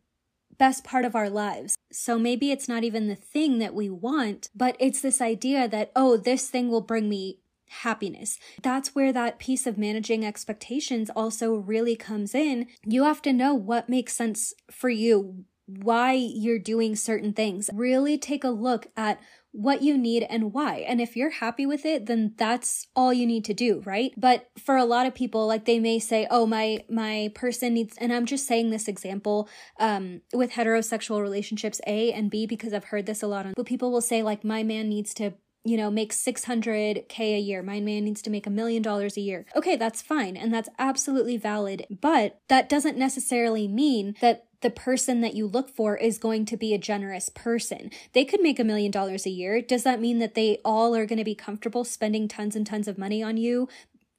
best 0.57 0.83
part 0.83 1.05
of 1.05 1.15
our 1.15 1.29
lives. 1.29 1.75
So 1.91 2.17
maybe 2.17 2.51
it's 2.51 2.69
not 2.69 2.83
even 2.83 3.07
the 3.07 3.15
thing 3.15 3.59
that 3.59 3.73
we 3.73 3.89
want, 3.89 4.49
but 4.55 4.77
it's 4.79 5.01
this 5.01 5.19
idea 5.19 5.67
that, 5.67 5.91
oh, 5.95 6.17
this 6.17 6.49
thing 6.49 6.69
will 6.69 6.81
bring 6.81 7.09
me 7.09 7.39
happiness. 7.67 8.37
That's 8.61 8.93
where 8.93 9.11
that 9.13 9.39
piece 9.39 9.65
of 9.65 9.77
managing 9.77 10.25
expectations 10.25 11.09
also 11.15 11.55
really 11.55 11.95
comes 11.95 12.35
in. 12.35 12.67
You 12.85 13.03
have 13.03 13.21
to 13.23 13.33
know 13.33 13.53
what 13.53 13.89
makes 13.89 14.15
sense 14.15 14.53
for 14.69 14.89
you, 14.89 15.45
why 15.65 16.13
you're 16.13 16.59
doing 16.59 16.95
certain 16.95 17.33
things. 17.33 17.69
Really 17.73 18.17
take 18.17 18.43
a 18.43 18.49
look 18.49 18.87
at 18.95 19.19
what 19.51 19.81
you 19.81 19.97
need 19.97 20.23
and 20.23 20.53
why. 20.53 20.77
And 20.77 21.01
if 21.01 21.15
you're 21.15 21.29
happy 21.29 21.65
with 21.65 21.85
it, 21.85 22.05
then 22.05 22.33
that's 22.37 22.87
all 22.95 23.11
you 23.13 23.25
need 23.25 23.45
to 23.45 23.53
do, 23.53 23.81
right? 23.85 24.13
But 24.15 24.49
for 24.57 24.77
a 24.77 24.85
lot 24.85 25.05
of 25.05 25.13
people, 25.13 25.47
like 25.47 25.65
they 25.65 25.79
may 25.79 25.99
say, 25.99 26.27
"Oh, 26.29 26.45
my 26.45 26.83
my 26.89 27.31
person 27.35 27.73
needs," 27.73 27.97
and 27.97 28.13
I'm 28.13 28.25
just 28.25 28.47
saying 28.47 28.69
this 28.69 28.87
example 28.87 29.49
um, 29.79 30.21
with 30.33 30.51
heterosexual 30.51 31.21
relationships 31.21 31.81
A 31.85 32.11
and 32.13 32.31
B 32.31 32.45
because 32.45 32.73
I've 32.73 32.85
heard 32.85 33.05
this 33.05 33.23
a 33.23 33.27
lot 33.27 33.45
on. 33.45 33.53
But 33.55 33.65
people 33.65 33.91
will 33.91 34.01
say, 34.01 34.23
like, 34.23 34.43
"My 34.43 34.63
man 34.63 34.89
needs 34.89 35.13
to 35.15 35.33
you 35.63 35.77
know, 35.77 35.91
make 35.91 36.11
600K 36.11 37.19
a 37.19 37.39
year. 37.39 37.61
My 37.61 37.79
man 37.79 38.03
needs 38.03 38.21
to 38.23 38.31
make 38.31 38.47
a 38.47 38.49
million 38.49 38.81
dollars 38.81 39.15
a 39.15 39.21
year. 39.21 39.45
Okay, 39.55 39.75
that's 39.75 40.01
fine. 40.01 40.35
And 40.35 40.51
that's 40.53 40.69
absolutely 40.79 41.37
valid. 41.37 41.85
But 42.01 42.39
that 42.47 42.67
doesn't 42.67 42.97
necessarily 42.97 43.67
mean 43.67 44.15
that 44.21 44.47
the 44.61 44.69
person 44.69 45.21
that 45.21 45.35
you 45.35 45.47
look 45.47 45.69
for 45.69 45.97
is 45.97 46.17
going 46.17 46.45
to 46.45 46.57
be 46.57 46.73
a 46.73 46.77
generous 46.77 47.29
person. 47.29 47.91
They 48.13 48.25
could 48.25 48.41
make 48.41 48.59
a 48.59 48.63
million 48.63 48.91
dollars 48.91 49.25
a 49.25 49.29
year. 49.29 49.61
Does 49.61 49.83
that 49.83 49.99
mean 49.99 50.19
that 50.19 50.35
they 50.35 50.59
all 50.63 50.95
are 50.95 51.05
going 51.05 51.19
to 51.19 51.25
be 51.25 51.35
comfortable 51.35 51.83
spending 51.83 52.27
tons 52.27 52.55
and 52.55 52.65
tons 52.65 52.87
of 52.87 52.97
money 52.97 53.21
on 53.21 53.37
you? 53.37 53.67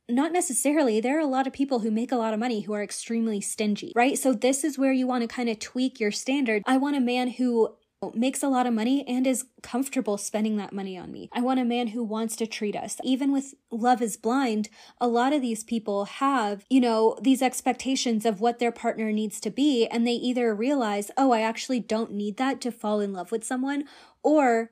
Not 0.09 0.33
necessarily. 0.33 1.01
There 1.01 1.17
are 1.17 1.21
a 1.21 1.27
lot 1.27 1.47
of 1.47 1.53
people 1.53 1.79
who 1.81 1.91
make 1.91 2.13
a 2.13 2.17
lot 2.17 2.35
of 2.35 2.41
money 2.41 2.63
who 2.63 2.73
are 2.73 2.83
extremely 2.83 3.41
stingy, 3.41 3.93
right? 3.95 4.19
So, 4.19 4.33
this 4.33 4.65
is 4.65 4.77
where 4.77 4.93
you 4.93 5.07
want 5.07 5.23
to 5.23 5.29
kind 5.29 5.49
of 5.49 5.59
tweak 5.59 6.01
your 6.01 6.11
standard. 6.11 6.63
I 6.67 6.77
want 6.77 6.97
a 6.97 7.01
man 7.01 7.29
who 7.29 7.75
makes 8.15 8.43
a 8.43 8.49
lot 8.49 8.67
of 8.67 8.75
money 8.75 9.07
and 9.07 9.27
is 9.27 9.45
comfortable 9.63 10.19
spending 10.19 10.57
that 10.57 10.73
money 10.73 10.99
on 10.99 11.13
me. 11.13 11.29
I 11.33 11.41
want 11.41 11.61
a 11.61 11.65
man 11.65 11.89
who 11.89 12.03
wants 12.03 12.35
to 12.37 12.47
treat 12.47 12.75
us. 12.75 12.97
Even 13.05 13.33
with 13.33 13.55
Love 13.71 14.03
is 14.03 14.17
Blind, 14.17 14.69
a 15.01 15.07
lot 15.07 15.33
of 15.33 15.41
these 15.41 15.63
people 15.63 16.07
have, 16.07 16.65
you 16.69 16.81
know, 16.81 17.17
these 17.23 17.43
expectations 17.43 18.27
of 18.27 18.41
what 18.41 18.59
their 18.59 18.73
partner 18.73 19.13
needs 19.13 19.41
to 19.41 19.51
be, 19.51 19.87
and 19.87 20.07
they 20.07 20.13
either 20.13 20.55
realize, 20.55 21.11
oh, 21.17 21.33
I 21.33 21.43
actually 21.43 21.81
don't 21.81 22.13
need 22.13 22.37
that 22.39 22.61
to 22.63 22.73
fall 22.73 23.01
in 23.01 23.13
love 23.13 23.31
with 23.31 23.45
someone, 23.45 23.85
or 24.23 24.71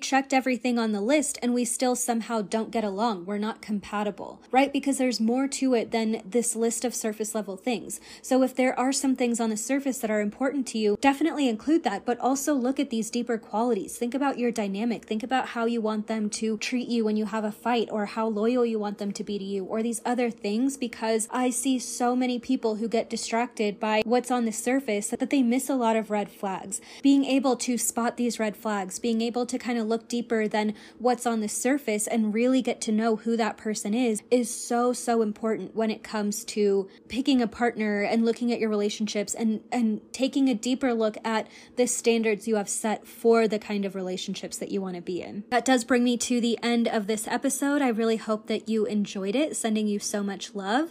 checked 0.00 0.32
everything 0.32 0.78
on 0.78 0.92
the 0.92 1.00
list 1.00 1.38
and 1.42 1.54
we 1.54 1.64
still 1.64 1.96
somehow 1.96 2.42
don't 2.42 2.70
get 2.70 2.84
along. 2.84 3.26
We're 3.26 3.38
not 3.38 3.62
compatible, 3.62 4.40
right? 4.50 4.72
Because 4.72 4.98
there's 4.98 5.20
more 5.20 5.48
to 5.48 5.74
it 5.74 5.90
than 5.90 6.22
this 6.24 6.54
list 6.56 6.84
of 6.84 6.94
surface 6.94 7.34
level 7.34 7.56
things. 7.56 8.00
So 8.22 8.42
if 8.42 8.54
there 8.54 8.78
are 8.78 8.92
some 8.92 9.16
things 9.16 9.40
on 9.40 9.50
the 9.50 9.56
surface 9.56 9.98
that 9.98 10.10
are 10.10 10.20
important 10.20 10.66
to 10.68 10.78
you, 10.78 10.98
definitely 11.00 11.48
include 11.48 11.84
that, 11.84 12.04
but 12.04 12.18
also 12.20 12.54
look 12.54 12.78
at 12.78 12.90
these 12.90 13.10
deeper 13.10 13.38
qualities. 13.38 13.96
Think 13.96 14.14
about 14.14 14.38
your 14.38 14.50
dynamic. 14.50 15.04
Think 15.04 15.22
about 15.22 15.48
how 15.48 15.66
you 15.66 15.80
want 15.80 16.06
them 16.06 16.30
to 16.30 16.56
treat 16.58 16.88
you 16.88 17.04
when 17.04 17.16
you 17.16 17.26
have 17.26 17.44
a 17.44 17.52
fight 17.52 17.88
or 17.90 18.06
how 18.06 18.28
loyal 18.28 18.64
you 18.64 18.78
want 18.78 18.98
them 18.98 19.12
to 19.12 19.24
be 19.24 19.38
to 19.38 19.44
you 19.44 19.64
or 19.64 19.82
these 19.82 20.00
other 20.04 20.30
things 20.30 20.76
because 20.76 21.28
I 21.30 21.50
see 21.50 21.78
so 21.78 22.14
many 22.14 22.38
people 22.38 22.76
who 22.76 22.88
get 22.88 23.10
distracted 23.10 23.80
by 23.80 24.02
what's 24.04 24.30
on 24.30 24.44
the 24.44 24.52
surface 24.52 25.08
that 25.08 25.30
they 25.30 25.42
miss 25.42 25.68
a 25.68 25.74
lot 25.74 25.96
of 25.96 26.10
red 26.10 26.30
flags. 26.30 26.80
Being 27.02 27.24
able 27.24 27.56
to 27.56 27.78
spot 27.78 28.16
these 28.16 28.38
red 28.38 28.56
flags, 28.56 28.98
being 28.98 29.20
able 29.20 29.46
to 29.46 29.58
kind 29.58 29.78
of 29.78 29.87
look 29.88 30.08
deeper 30.08 30.46
than 30.46 30.74
what's 30.98 31.26
on 31.26 31.40
the 31.40 31.48
surface 31.48 32.06
and 32.06 32.34
really 32.34 32.62
get 32.62 32.80
to 32.82 32.92
know 32.92 33.16
who 33.16 33.36
that 33.36 33.56
person 33.56 33.94
is 33.94 34.22
is 34.30 34.54
so 34.54 34.92
so 34.92 35.22
important 35.22 35.74
when 35.74 35.90
it 35.90 36.02
comes 36.02 36.44
to 36.44 36.88
picking 37.08 37.40
a 37.40 37.46
partner 37.46 38.02
and 38.02 38.24
looking 38.24 38.52
at 38.52 38.60
your 38.60 38.70
relationships 38.70 39.34
and 39.34 39.60
and 39.72 40.00
taking 40.12 40.48
a 40.48 40.54
deeper 40.54 40.94
look 40.94 41.16
at 41.24 41.46
the 41.76 41.86
standards 41.86 42.46
you 42.46 42.56
have 42.56 42.68
set 42.68 43.06
for 43.06 43.48
the 43.48 43.58
kind 43.58 43.84
of 43.84 43.94
relationships 43.94 44.58
that 44.58 44.70
you 44.70 44.80
want 44.80 44.96
to 44.96 45.02
be 45.02 45.22
in. 45.22 45.44
That 45.50 45.64
does 45.64 45.84
bring 45.84 46.04
me 46.04 46.16
to 46.18 46.40
the 46.40 46.58
end 46.62 46.88
of 46.88 47.06
this 47.06 47.26
episode. 47.26 47.82
I 47.82 47.88
really 47.88 48.16
hope 48.16 48.46
that 48.46 48.68
you 48.68 48.84
enjoyed 48.86 49.34
it. 49.34 49.56
Sending 49.56 49.86
you 49.86 49.98
so 49.98 50.22
much 50.22 50.54
love. 50.54 50.90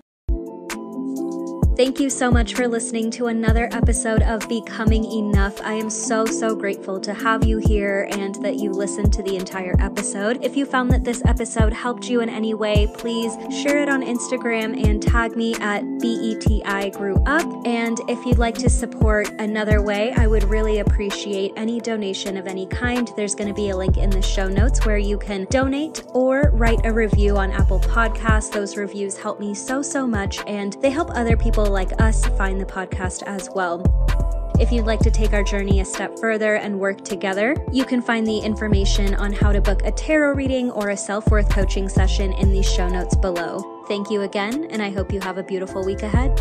Thank 1.78 2.00
you 2.00 2.10
so 2.10 2.32
much 2.32 2.56
for 2.56 2.68
listening 2.68 3.12
to 3.12 3.28
another 3.28 3.70
episode 3.72 4.24
of 4.24 4.50
Becoming 4.50 5.06
Enough. 5.06 5.62
I 5.62 5.74
am 5.74 5.92
so, 5.92 6.26
so 6.26 6.56
grateful 6.56 7.00
to 7.02 7.13
have 7.13 7.46
you 7.46 7.60
here 7.60 8.08
and 8.10 8.34
that 8.42 8.56
you 8.56 8.72
listened 8.72 9.13
to 9.13 9.22
the 9.22 9.36
entire 9.36 9.76
episode. 9.78 10.44
If 10.44 10.58
you 10.58 10.66
found 10.66 10.90
that 10.90 11.04
this 11.04 11.22
episode 11.28 11.72
helped 11.72 12.10
you 12.10 12.22
in 12.22 12.30
any 12.30 12.56
way, 12.56 12.92
please 12.96 13.38
share 13.62 13.78
it 13.78 13.90
on 13.90 14.02
Instagram 14.02 14.88
and 14.88 15.04
tag 15.04 15.38
me 15.38 15.54
at 15.62 15.84
BETI 16.00 16.94
Grew 16.98 17.18
Up. 17.28 17.46
And 17.68 18.00
if 18.10 18.26
you'd 18.26 18.40
like 18.40 18.56
to 18.56 18.72
support 18.72 19.30
another 19.38 19.80
way, 19.80 20.13
I 20.13 20.26
would 20.26 20.46
really 20.46 20.80
appreciate 20.80 21.54
any 21.58 21.80
donation 21.80 22.38
of 22.38 22.48
any 22.48 22.66
kind. 22.66 23.12
There's 23.16 23.36
going 23.36 23.50
to 23.50 23.54
be 23.54 23.70
a 23.70 23.78
link 23.78 23.98
in 23.98 24.10
the 24.10 24.24
show 24.24 24.48
notes 24.48 24.84
where 24.84 24.98
you 24.98 25.20
can 25.20 25.46
donate 25.52 26.04
or 26.16 26.50
write 26.54 26.84
a 26.86 26.92
review 26.92 27.38
on 27.38 27.52
Apple 27.52 27.82
Podcasts. 27.82 28.52
Those 28.52 28.78
reviews 28.78 29.16
help 29.16 29.40
me 29.40 29.54
so, 29.54 29.84
so 29.84 30.08
much 30.08 30.40
and 30.48 30.74
they 30.82 30.90
help 30.90 31.12
other 31.12 31.38
people 31.67 31.73
like 31.73 32.01
us 32.01 32.25
find 32.38 32.62
the 32.62 32.65
podcast 32.65 33.23
as 33.23 33.49
well. 33.53 33.84
If 34.58 34.71
you'd 34.71 34.86
like 34.86 35.01
to 35.01 35.12
take 35.12 35.34
our 35.34 35.43
journey 35.43 35.82
a 35.82 35.86
step 35.86 36.17
further 36.17 36.56
and 36.56 36.80
work 36.80 37.03
together, 37.03 37.58
you 37.73 37.84
can 37.84 38.01
find 38.01 38.25
the 38.25 38.38
information 38.38 39.13
on 39.15 39.34
how 39.34 39.51
to 39.51 39.60
book 39.60 39.82
a 39.84 39.91
tarot 39.91 40.36
reading 40.36 40.71
or 40.71 40.91
a 40.91 40.97
self 40.97 41.30
worth 41.30 41.49
coaching 41.49 41.89
session 41.89 42.32
in 42.34 42.53
the 42.53 42.63
show 42.63 42.88
notes 42.88 43.17
below. 43.17 43.84
Thank 43.89 44.10
you 44.10 44.21
again, 44.21 44.67
and 44.71 44.82
I 44.82 44.91
hope 44.91 45.12
you 45.12 45.19
have 45.19 45.38
a 45.38 45.43
beautiful 45.43 45.86
week 45.86 46.03
ahead. 46.03 46.39